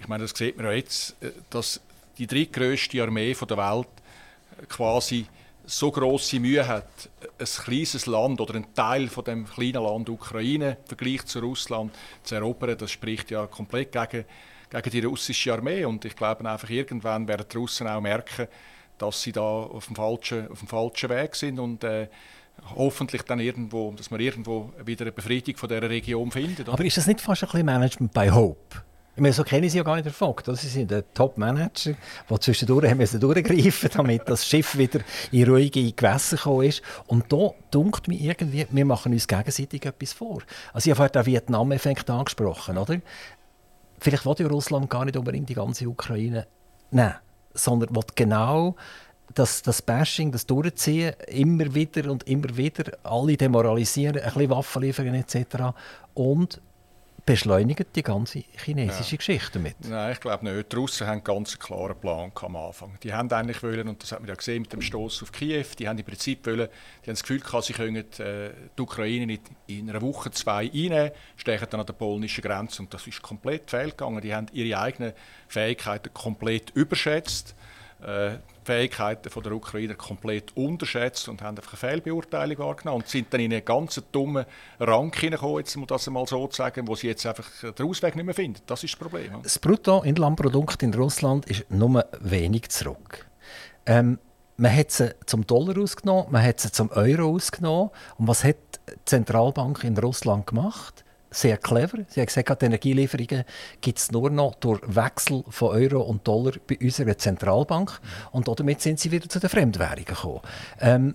[0.00, 1.80] ich meine, das sieht man ja jetzt, äh, dass
[2.16, 3.88] die drittgrößte Armee der Welt
[4.68, 5.26] quasi
[5.68, 10.78] so große Mühe hat, ein kleines Land oder ein Teil von dem kleinen Land Ukraine
[10.80, 14.24] im Vergleich zu Russland zu erobern, das spricht ja komplett gegen,
[14.70, 15.84] gegen die russische Armee.
[15.84, 18.48] Und ich glaube einfach, irgendwann werden die Russen auch merken,
[18.96, 22.08] dass sie da auf dem falschen, auf dem falschen Weg sind und äh,
[22.74, 26.68] hoffentlich dann irgendwo, dass wir irgendwo wieder eine Befriedung von dieser Region finden.
[26.68, 28.82] Aber ist das nicht fast ein bisschen Management by Hope?
[29.18, 30.46] Ich meine, so kenne ich sie ja gar nicht erfolgt.
[30.46, 31.96] Sie sind der Top-Manager,
[32.30, 35.00] der zwischendurch haben müssen durchgreifen damit das Schiff wieder
[35.32, 36.82] in ruhige Gewässer gekommen ist.
[37.08, 40.42] Und da dunkt mir irgendwie, wir machen uns gegenseitig etwas vor.
[40.72, 43.00] Also ich habe vorhin den Vietnam-Effekt angesprochen, oder?
[43.98, 46.46] Vielleicht will ja Russland gar nicht unbedingt die ganze Ukraine
[46.92, 47.16] nehmen,
[47.54, 48.76] sondern will genau
[49.34, 54.82] das, das Bashing, das Durchziehen, immer wieder und immer wieder, alle demoralisieren, ein bisschen Waffen
[54.82, 55.74] liefern etc.
[56.14, 56.60] Und
[57.28, 59.16] beschleunigt die ganze chinesische ja.
[59.18, 59.76] Geschichte mit.
[59.86, 60.72] Nein, ich glaube nicht.
[60.72, 62.98] Die Russen haben einen ganz klaren Plan am Anfang.
[63.02, 65.66] Die haben eigentlich wollen, und das hat man ja gesehen mit dem Stoß auf Kiew,
[65.78, 66.68] die haben im Prinzip wollen,
[67.04, 71.10] die haben das Gefühl gehabt, sie können äh, die Ukraine in, einer Woche, zwei einnehmen,
[71.36, 74.22] stechen dann an der polnischen Grenze und das ist komplett fehlgegangen.
[74.22, 75.12] Die haben ihre eigenen
[75.48, 77.54] Fähigkeiten komplett überschätzt.
[78.00, 83.40] Äh, Fähigkeiten der Ukrainer komplett unterschätzt und haben einfach eine Fehlbeurteilung wahrgenommen und sind dann
[83.40, 84.44] in einen ganz dummen
[84.78, 88.34] Rang hineingekommen, jetzt das mal so sagen, wo sie jetzt einfach den Ausweg nicht mehr
[88.34, 88.60] finden.
[88.66, 89.40] Das ist das Problem.
[89.42, 93.26] Das Bruttoinlandprodukt in Russland ist nur wenig zurück.
[93.86, 94.18] Ähm,
[94.58, 97.90] man hat sie zum Dollar ausgenommen, man hat sie zum Euro ausgenommen.
[98.18, 98.56] Und was hat
[98.88, 101.04] die Zentralbank in Russland gemacht?
[101.30, 101.98] Sehr clever.
[102.08, 103.44] Sie haben gesagt, die Energielieferungen
[103.80, 108.00] gibt es nur noch durch Wechsel von Euro und Dollar bei unserer Zentralbank.
[108.32, 110.40] Und damit sind sie wieder zu den Fremdwährungen gekommen.
[110.80, 111.14] Ähm,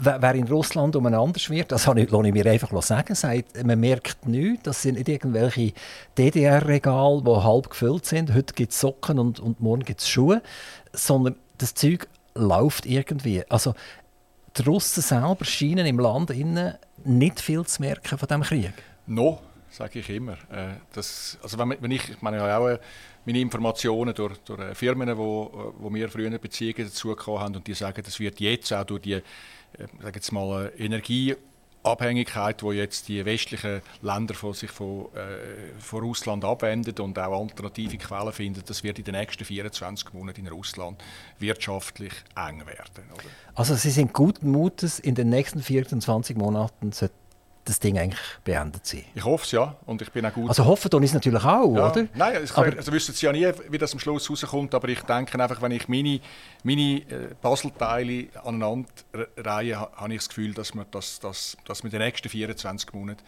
[0.00, 4.62] wer in Russland umeinander schwirrt, das lasse ich mir einfach sagen, sagt, man merkt nichts,
[4.62, 5.72] das sind nicht irgendwelche
[6.16, 10.42] DDR-Regale, die halb gefüllt sind, heute gibt es Socken und, und morgen gibt es Schuhe,
[10.92, 13.44] sondern das Zeug läuft irgendwie.
[13.50, 13.74] Also
[14.56, 18.72] die Russen selber scheinen im Land innen nicht viel zu merken von diesem Krieg.
[19.10, 20.34] Noch, sage ich immer.
[20.52, 22.78] Äh, das, also wenn, ich, ich meine auch äh,
[23.26, 27.74] meine Informationen durch, durch äh, Firmen, wo, wo wir früher Beziehungen dazu haben und die
[27.74, 29.20] sagen, das wird jetzt auch durch die
[30.02, 35.06] sage jetzt mal, Energieabhängigkeit, wo jetzt die westlichen Länder von sich von,
[35.78, 40.40] von Russland abwenden und auch alternative Quellen finden, das wird in den nächsten 24 Monaten
[40.40, 41.00] in Russland
[41.38, 43.04] wirtschaftlich eng werden.
[43.14, 43.30] Oder?
[43.54, 46.90] Also Sie sind guten Mutes, in den nächsten 24 Monaten
[47.64, 49.04] das Ding eigentlich beendet sein.
[49.14, 49.76] Ich hoffe es, ja.
[49.86, 50.48] Und ich bin auch gut.
[50.48, 51.90] Also hoffen tun ist natürlich auch, ja.
[51.90, 52.06] oder?
[52.14, 55.02] Nein, ich aber, also wissen Sie ja nie, wie das am Schluss rauskommt, aber ich
[55.02, 56.20] denke einfach, wenn ich meine,
[56.62, 58.88] meine äh, Puzzleteile aneinander
[59.36, 62.92] reihe, habe ich das Gefühl, dass wir, das, dass, dass wir in den nächsten 24
[62.92, 63.22] Monaten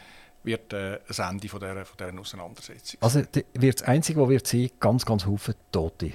[0.45, 3.01] wird äh, das Ende von dieser, von dieser Auseinandersetzung.
[3.01, 3.22] Also
[3.55, 6.12] wird das Einzige, was wird sein, ganz, ganz viele Tote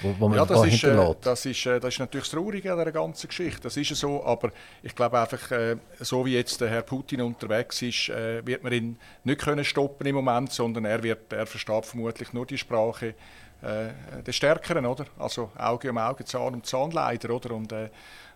[0.00, 2.72] wo, wo man ja, das ist, äh, das, ist, äh, das ist natürlich das Traurige
[2.72, 3.62] an dieser ganzen Geschichte.
[3.62, 4.50] Das ist so, aber
[4.82, 8.72] ich glaube einfach, äh, so wie jetzt der Herr Putin unterwegs ist, äh, wird man
[8.72, 13.14] ihn nicht können stoppen im Moment, sondern er, wird, er versteht vermutlich nur die Sprache
[13.62, 15.06] äh, der Stärkeren, oder?
[15.18, 17.52] Also Auge um Auge, Zahn um Zahn leider, oder?
[17.52, 17.88] Und, äh,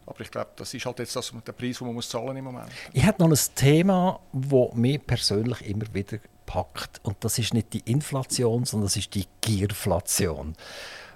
[0.07, 2.45] aber ich glaube, das ist halt jetzt das, der Preis, den man muss zahlen im
[2.45, 2.71] Moment.
[2.93, 7.01] Ich habe noch ein Thema, das mich persönlich immer wieder packt.
[7.05, 10.57] Und das ist nicht die Inflation, sondern das ist die Gierflation.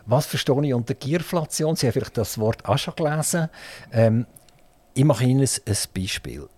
[0.07, 1.77] Was verstehe ich unter Gierflation?
[1.77, 3.49] Sie haben vielleicht das Wort auch schon gelesen.
[3.93, 4.27] Ähm,
[4.95, 6.49] ich mache Ihnen ein Beispiel.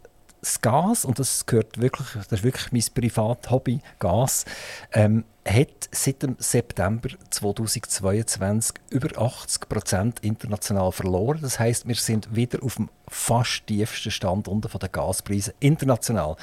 [0.41, 4.45] Das Gas, und das gehört wirklich, das ist wirklich mein Privathobby, Gas,
[4.93, 11.39] ähm, hat seit dem September 2022 über 80 Prozent international verloren.
[11.41, 16.37] Das heißt, wir sind wieder auf dem fast tiefsten Stand unter von den Gaspreisen international.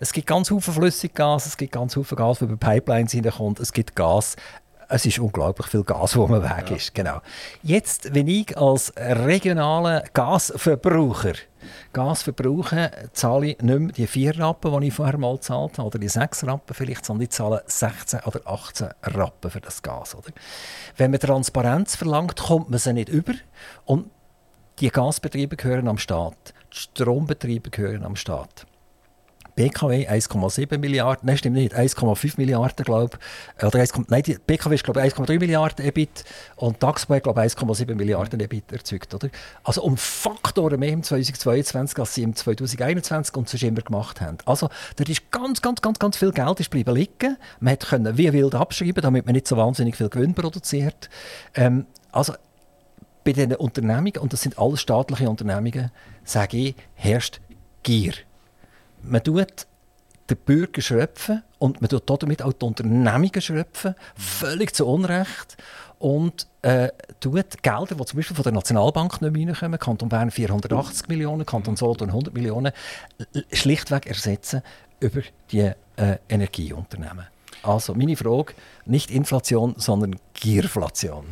[0.00, 3.72] Es gibt ganz viele Flüssiggas, es gibt ganz viele Gas, das über Pipelines hineinkommt, es
[3.72, 4.36] gibt Gas
[4.88, 6.96] es ist unglaublich viel Gas, wo man weg ist.
[6.96, 7.04] Ja.
[7.04, 7.20] Genau.
[7.62, 11.34] Jetzt, wenn ich als regionaler Gasverbraucher
[11.92, 15.88] Gas verbrauche, zahle ich nicht mehr die vier Rappen, die ich vorher mal gezahlt habe,
[15.88, 20.14] oder die sechs Rappen vielleicht, sondern ich zahle 16 oder 18 Rappen für das Gas.
[20.14, 20.30] Oder?
[20.96, 23.34] Wenn man Transparenz verlangt, kommt man sie nicht über.
[23.84, 24.10] Und
[24.78, 26.54] die Gasbetriebe gehören am Staat.
[26.72, 28.66] Die Strombetriebe gehören am Staat.
[29.58, 33.18] BKW 1,7 Milliarden, nein, stimmt nicht, 1,5 Milliarden, glaube
[33.58, 33.64] ich.
[33.64, 36.22] Oder 1, nein, die BKW ist, glaube ich, 1,3 Milliarden EBIT
[36.54, 39.12] und Taxpo hat, glaube ich, 1,7 Milliarden EBIT erzeugt.
[39.14, 39.30] Oder?
[39.64, 44.38] Also um Faktoren mehr im 2022, als sie im 2021 und sonst immer gemacht haben.
[44.44, 47.36] Also dort ist ganz, ganz, ganz, ganz viel Geld ist bleiben liegen.
[47.58, 51.10] Man konnte wie wild abschreiben, damit man nicht so wahnsinnig viel Gewinn produziert.
[51.56, 52.34] Ähm, also
[53.24, 55.90] bei diesen Unternehmungen, und das sind alles staatliche Unternehmungen,
[56.22, 57.40] sage ich, herrscht
[57.82, 58.12] Gier
[59.02, 59.66] man tut
[60.30, 63.32] den Bürger schröpfen und man tut damit auch die Unternehmungen
[64.16, 65.56] völlig zu Unrecht.
[65.98, 70.30] Und äh, tut Gelder, die zum Beispiel von der Nationalbank nicht mehr reinkommen, Kanton Bern
[70.30, 72.72] 480 Millionen, Kanton Solothurn 100 Millionen,
[73.52, 74.62] schlichtweg ersetzen
[75.00, 77.26] über die äh, Energieunternehmen.
[77.62, 81.26] Also meine Frage, nicht Inflation, sondern Gierflation.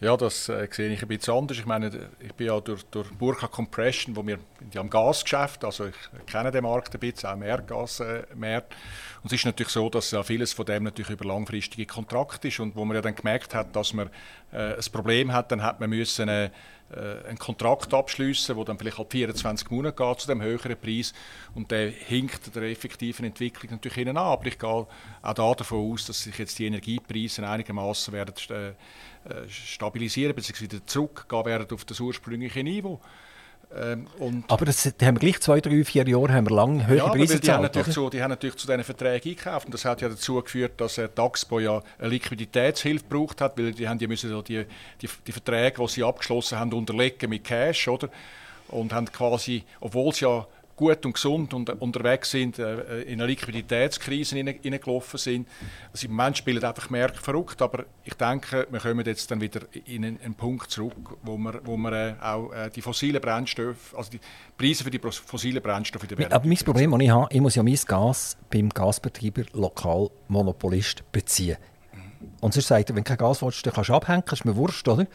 [0.00, 1.58] Ja, das äh, sehe ich ein bisschen anders.
[1.58, 1.90] Ich meine,
[2.20, 4.38] ich bin ja durch, durch Burka Compression, wo wir
[4.72, 8.72] die am Gasgeschäft, also ich kenne den Markt ein bisschen, auch im Erdgasmarkt.
[8.72, 8.76] Äh,
[9.24, 12.60] und es ist natürlich so, dass ja vieles von dem natürlich über langfristige Kontrakte ist
[12.60, 14.08] und wo man ja dann gemerkt hat, dass man
[14.52, 16.50] äh, ein Problem hat, dann hat man müssen äh,
[16.90, 21.12] einen Kontrakt abschließen, wo dann vielleicht halt 24 Monate geht zu dem höheren Preis
[21.54, 24.24] und der hinkt der effektiven Entwicklung natürlich hinten an.
[24.24, 24.88] Aber ich gehe auch
[25.22, 30.62] da davon aus, dass sich jetzt die Energiepreise einigermaßen werden äh, äh, stabilisieren bzw.
[30.62, 33.00] wieder zurückgehen werden auf das ursprüngliche Niveau.
[33.74, 34.06] Ähm,
[34.48, 37.38] aber das, die haben gleich zwei, drei, vier Jahre haben wir lang höhere ja, Preise
[37.38, 40.08] die, haben natürlich zu, die haben natürlich zu diesen Verträgen eingekauft und das hat ja
[40.08, 44.30] dazu geführt, dass äh, Taxpo ja eine Liquiditätshilfe gebraucht hat, weil die haben die müssen
[44.44, 44.64] die,
[45.02, 48.08] die, die Verträge, die sie abgeschlossen haben, unterlegen mit Cash, oder?
[48.68, 50.46] Und haben quasi, obwohl sie ja
[50.78, 55.48] gut und gesund und, unterwegs sind, äh, in eine Liquiditätskrise hineingelaufen sind.
[55.92, 59.62] Also Im Moment spielt einfach Märkte verrückt, aber ich denke, wir kommen jetzt dann wieder
[59.86, 63.94] in einen, einen Punkt zurück, wo wir, wo wir äh, auch äh, die fossilen Brennstoffe,
[63.96, 64.20] also die
[64.56, 66.32] Preise für die fossilen Brennstoffe in der Welt...
[66.32, 71.10] Aber mein Problem, das ich habe, ich muss ja mein Gas beim Gasbetreiber lokal Monopolist
[71.10, 71.56] beziehen.
[72.40, 74.56] Und sonst sagt er, wenn du kein Gas willst, dann kannst du abhängen, ist mir
[74.56, 75.02] wurscht, oder?
[75.02, 75.08] Mhm.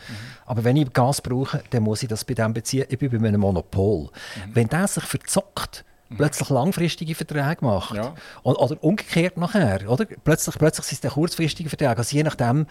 [0.46, 2.86] Aber wenn ich Gas brauche, dann muss ich das bei dem beziehen.
[2.90, 4.04] Ich bin bei einem Monopol.
[4.04, 4.10] Mhm.
[4.54, 6.18] Wenn der sich verzockt, mhm.
[6.18, 7.96] plötzlich langfristige Verträge macht.
[7.96, 8.14] Ja.
[8.44, 9.90] Oder, oder, umgekehrt nachher.
[9.90, 10.06] Oder?
[10.06, 11.98] Plötzlich, plötzlich sind es kurzfristige Verträge.
[11.98, 12.68] Also je nachdem.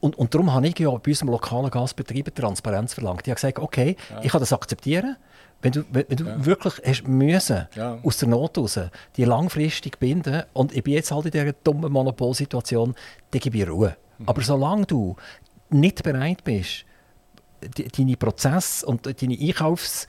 [0.00, 3.22] Und, und darum habe ich ja bei unserem lokalen Gasbetreiber Transparenz verlangt.
[3.22, 4.20] Ich habe gesagt, okay, ja.
[4.22, 5.16] ich kann das akzeptieren.
[5.62, 6.44] Wenn du, wenn, wenn du ja.
[6.44, 7.98] wirklich hast müssen, ja.
[8.02, 8.78] aus der Not raus,
[9.16, 12.94] die langfristig binden, und ich bin jetzt halt in dieser dummen Monopolsituation,
[13.30, 13.96] dann gebe ich Ruhe.
[14.18, 14.28] Mhm.
[14.28, 15.16] Aber solange du
[15.70, 16.84] nicht bereit bist,
[17.76, 20.08] die, deine Prozesse und deine Einkaufswährungen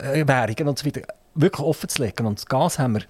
[0.00, 1.02] äh, äh, und so weiter
[1.34, 3.02] wirklich offen zu legen, und das Gas haben wir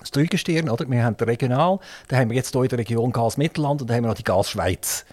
[0.00, 0.88] das Dreigestirn, oder?
[0.88, 3.96] Wir haben regional, dann haben wir jetzt hier in der Region Gas Mittelland und dann
[3.96, 5.04] haben wir noch die Gas Schweiz.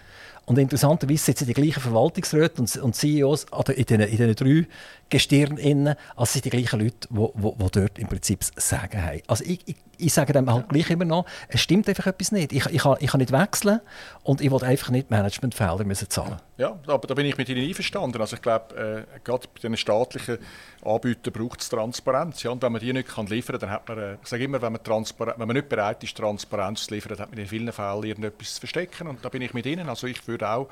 [0.46, 3.46] Und interessanterweise sitzen die gleichen Verwaltungsräte und, und CEOs
[3.76, 4.68] in diesen, in diesen drei
[5.14, 9.22] Gestirnen, als sind die gleichen Leute, die, dort im Prinzip das Sagen haben.
[9.28, 12.52] Also ich, ich, ich sage dem halt gleich immer noch, es stimmt einfach etwas nicht.
[12.52, 13.80] Ich, ich, kann, ich kann nicht wechseln
[14.24, 16.38] und ich will einfach nicht Managementfelder müssen zahlen.
[16.58, 18.20] Ja, aber da bin ich mit Ihnen einverstanden.
[18.20, 20.40] Also ich glaube, äh, gerade bei den staatlichen
[20.84, 22.42] Anbietern braucht es Transparenz.
[22.42, 22.50] Ja?
[22.50, 24.64] Und wenn man die nicht kann liefern kann, dann hat man, äh, ich sage immer,
[24.64, 28.04] wenn man, wenn man nicht bereit ist, Transparenz zu liefern, hat man in vielen Fällen
[28.04, 29.08] irgendetwas zu verstecken.
[29.08, 29.90] Und da bin ich mit Ihnen.
[29.90, 30.70] Also ich würde auch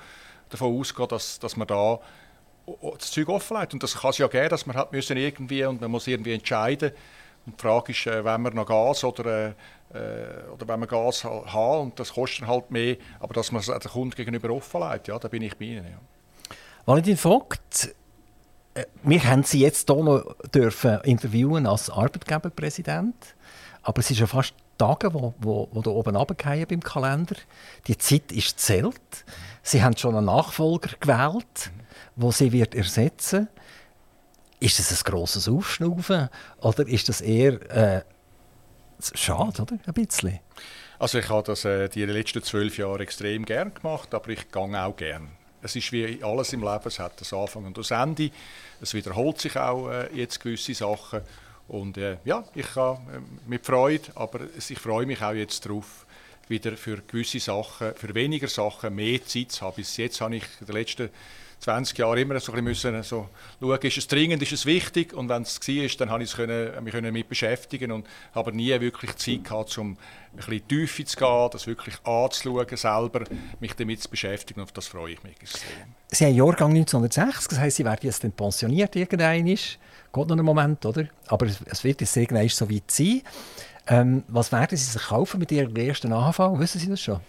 [0.49, 1.99] davon ausgehen, dass, dass man da
[2.97, 3.73] das Zeug offenlegt.
[3.73, 6.33] Und das kann es ja geben, dass man hat müssen irgendwie und man muss irgendwie
[6.33, 6.91] entscheiden.
[7.45, 9.53] Und die Frage ist, äh, wenn wir noch Gas oder, äh,
[9.93, 13.67] äh oder wenn wir Gas haben und das kostet halt mehr, aber dass man es
[13.67, 15.85] den Kunden gegenüber offenlegt, ja, da bin ich bei Ihnen.
[15.85, 15.99] Ja.
[16.85, 17.95] Valentin Vogt,
[18.75, 23.35] äh, wir haben Sie jetzt hier noch dürfen interviewen als Arbeitgeberpräsident,
[23.81, 27.35] aber es ist ja fast Tage, wo, wo, wo da oben runterfallen beim Kalender.
[27.85, 29.25] Die Zeit ist zählt.
[29.61, 31.71] Sie haben schon einen Nachfolger gewählt,
[32.15, 33.47] wo sie wird ersetzen.
[34.59, 38.03] Ist das ein grosses Aufschnaufen oder ist das eher äh,
[39.15, 39.77] schade, oder?
[39.85, 40.39] Ein bisschen.
[40.99, 44.83] Also ich habe das äh, die letzten zwölf Jahre extrem gern gemacht, aber ich gehe
[44.83, 45.29] auch gern.
[45.63, 48.29] Es ist wie alles im Leben, es hat das Anfang und das Ende.
[48.81, 51.21] Es wiederholt sich auch äh, jetzt gewisse Sachen.
[51.67, 56.05] Und äh, ja, ich kann äh, mit Freude, aber ich freue mich auch jetzt darauf,
[56.47, 59.77] wieder für gewisse Sachen, für weniger Sachen mehr Zeit zu haben.
[59.77, 61.09] Bis jetzt habe ich in den letzten
[61.61, 65.13] 20 Jahren immer so ein bisschen müssen, so schauen, ist es dringend, ist es wichtig
[65.13, 69.15] und wenn es war, dann habe ich können, mich damit beschäftigen und habe nie wirklich
[69.17, 69.97] Zeit gehabt, um ein
[70.37, 73.23] bisschen tiefer zu gehen, das wirklich anzuschauen, selber
[73.59, 75.95] mich damit zu beschäftigen und auf das freue ich mich extrem.
[76.07, 79.69] Sie haben Jahrgang 1960, das heisst, Sie werden jetzt dann pensioniert irgendwann, geht
[80.13, 81.05] noch einen Moment, oder?
[81.27, 83.21] Aber es wird jetzt irgendwann so weit sein.
[83.87, 86.39] Ähm, was werden Sie sich kaufen mit Ihrem ersten AHV?
[86.59, 87.19] Wissen Sie das schon?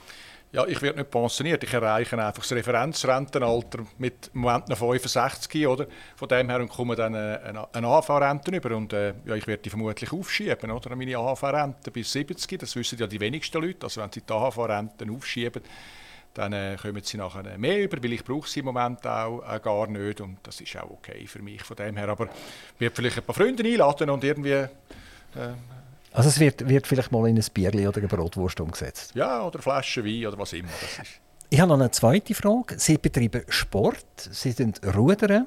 [0.55, 1.65] Ja, ich werde nicht pensioniert.
[1.65, 5.87] Ich erreiche einfach das Referenzrentenalter mit Moment noch 65, oder?
[6.15, 8.77] Von dem her und komme dann äh, eine, eine AHV-Rente über.
[8.77, 10.95] Und äh, ja, ich werde die vermutlich aufschieben, oder?
[10.95, 13.85] Meine AHV-Rente bis 70, das wissen ja die wenigsten Leute.
[13.85, 15.63] Also wenn sie die AHV-Renten aufschieben,
[16.35, 19.59] dann äh, kommen sie nachher mehr über, weil ich brauche sie im Moment auch äh,
[19.59, 22.11] gar nicht und das ist auch okay für mich von dem her.
[22.11, 24.69] Aber ich werde vielleicht ein paar Freunde einladen und irgendwie äh,
[26.13, 29.15] also es wird, wird vielleicht mal in ein Bierli oder eine Brotwurst umgesetzt?
[29.15, 31.21] Ja, oder Flasche Wein oder was immer das ist.
[31.51, 32.79] Ich habe noch eine zweite Frage.
[32.79, 35.47] Sie betreiben Sport, Sie sind Rudern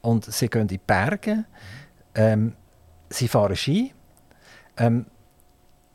[0.00, 1.44] und Sie gehen in die Berge.
[2.14, 2.52] Ähm,
[3.10, 3.92] Sie fahren Ski.
[4.76, 5.06] Ähm,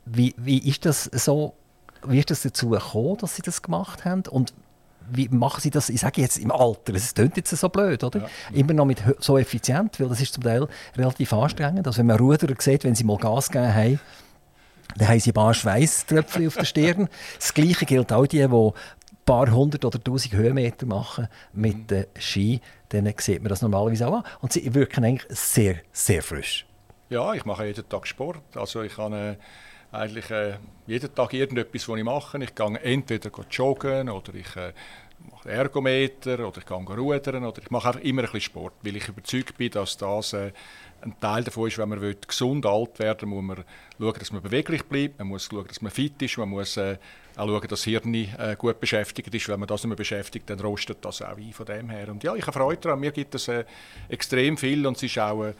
[0.04, 1.54] wie, wie ist das so?
[2.06, 4.22] Wie ist das dazu gekommen, dass Sie das gemacht haben?
[4.30, 4.52] Und
[5.10, 8.20] wie machen Sie das, ich sage jetzt im Alter, es klingt jetzt so blöd, oder?
[8.20, 8.28] Ja.
[8.52, 11.86] Immer noch mit so effizient, weil das ist zum Teil relativ anstrengend.
[11.86, 14.00] Also wenn man Ruderer sieht, wenn sie mal Gas gegeben haben,
[14.96, 17.08] dann haben sie ein paar Schweißtröpfchen auf der Stirn.
[17.38, 18.72] Das Gleiche gilt auch die, die ein
[19.24, 22.60] paar hundert oder tausend Höhenmeter machen mit den Ski.
[22.88, 24.22] Dann sieht man das normalerweise auch an.
[24.40, 26.66] Und sie wirken eigentlich sehr, sehr frisch.
[27.10, 28.40] Ja, ich mache jeden Tag Sport.
[28.54, 29.36] Also ich habe äh,
[29.92, 32.42] eigentlich äh, jeden Tag irgendetwas, was ich mache.
[32.42, 34.72] Ich gehe entweder joggen oder ich äh,
[35.30, 38.96] mache Ergometer oder ich gehe rudern oder ich mache einfach immer ein bisschen Sport, weil
[38.96, 40.52] ich überzeugt bin, dass das äh,
[41.00, 43.64] ein Teil davon ist, wenn man gesund alt werden will, muss man
[43.98, 46.96] schauen, dass man beweglich bleibt, man muss schauen, dass man fit ist, man muss äh,
[47.36, 49.48] auch schauen, dass das Hirn äh, gut beschäftigt ist.
[49.48, 52.08] Wenn man das nicht mehr beschäftigt, dann rostet das auch ein von dem her.
[52.08, 53.64] Und ja, ich habe Freude daran, mir gibt es äh,
[54.08, 55.54] extrem viel und es ist auch, äh,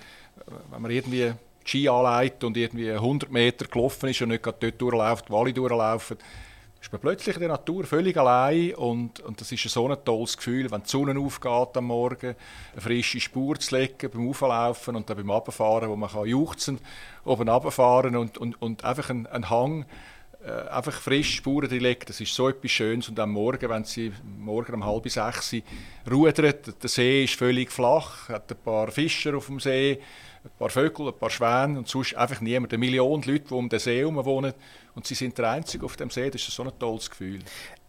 [0.70, 1.32] wenn man irgendwie
[1.64, 5.52] Ski anlegt und irgendwie 100 Meter gelaufen ist und nicht gerade dort durchläuft, die Wally
[5.52, 6.16] durchlaufen,
[6.80, 10.36] ist man plötzlich in der Natur völlig allein und, und das ist so ein tolles
[10.36, 12.36] Gefühl, wenn die Sonne aufgeht am Morgen,
[12.72, 16.78] eine frische Spur zu legen beim Auflaufen und dann beim Abfahren, wo man kann juchzen
[17.24, 19.86] oben runterfahren und, und, und einfach einen, einen Hang
[20.44, 23.08] äh, einfach frisch Spuren legen, das ist so etwas Schönes.
[23.08, 25.56] Und am Morgen, wenn sie morgen um halb sechs
[26.08, 30.00] rudern, der See ist völlig flach, hat ein paar Fischer auf dem See,
[30.48, 32.72] ein paar Vögel, ein paar Schwäne und sonst einfach niemand.
[32.72, 34.52] Eine Million Leute, die um den See herum wohnen
[34.94, 36.30] und sie sind der Einzige auf dem See.
[36.30, 37.40] Das ist so ein tolles Gefühl.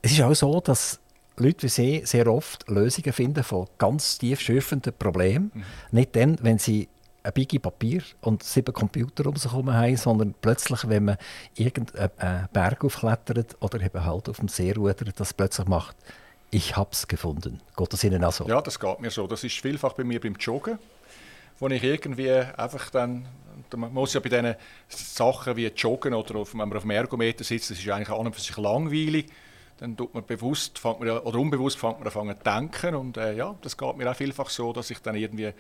[0.01, 0.99] Es ist auch so, dass
[1.37, 5.51] Leute wie Sie sehr oft Lösungen finden von ganz tief schürfenden Problemen.
[5.53, 5.63] Mhm.
[5.91, 6.89] Nicht dann, wenn sie
[7.23, 11.17] ein Biggie Papier und sieben Computer um sich herum haben, sondern plötzlich, wenn man
[11.55, 15.95] irgendeinen Berg aufklettert oder eben halt auf dem See rudert, das plötzlich macht,
[16.51, 17.61] ich habe es gefunden.
[17.77, 18.47] Geht das Ihnen auch so?
[18.47, 19.27] Ja, das geht mir so.
[19.27, 20.79] Das ist vielfach bei mir beim Joggen,
[21.59, 23.25] wo ich irgendwie einfach dann,
[23.75, 24.55] man muss ja bei diesen
[24.87, 28.27] Sachen wie Joggen oder auf, wenn man auf dem Ergometer sitzt, das ist eigentlich an
[28.27, 29.27] und für sich langweilig,
[29.77, 33.35] dann tut man bewusst, fängt man, oder unbewusst fängt man an zu denken und äh,
[33.35, 35.53] ja, das geht mir auch vielfach so, dass ich dann irgendwie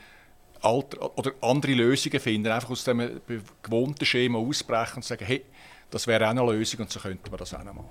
[0.61, 3.21] alter, oder andere Lösungen finden, einfach aus dem
[3.63, 5.45] gewohnten Schema ausbrechen und sagen, hey,
[5.89, 7.89] das wäre auch eine Lösung und so könnte man das auch noch machen.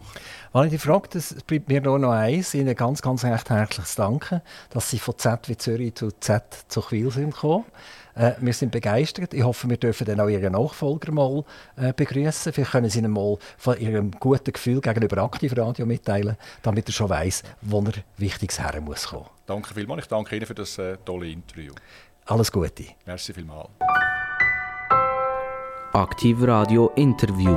[0.52, 4.40] Weil ich frage, das bleibt mir nur noch eins, Ihnen ganz, ganz recht herzliches Danken,
[4.70, 7.64] dass Sie von Z wie Zürich zu Z zu Quil sind gekommen.
[8.18, 9.32] Äh, wir sind begeistert.
[9.32, 11.44] Ich hoffe, wir dürfen dann auch Ihren Nachfolger mal
[11.76, 12.52] äh, begrüßen.
[12.52, 17.08] Vielleicht können Sie Ihnen mal von Ihrem guten Gefühl gegenüber Aktivradio mitteilen, damit er schon
[17.08, 19.26] weiß, wo er Wichtiges her muss kommen.
[19.46, 20.02] Danke vielmals.
[20.02, 21.72] Ich danke Ihnen für das äh, tolle Interview.
[22.26, 22.84] Alles Gute.
[23.06, 23.68] Merci vielmals.
[25.92, 27.56] Aktiv Radio Interview.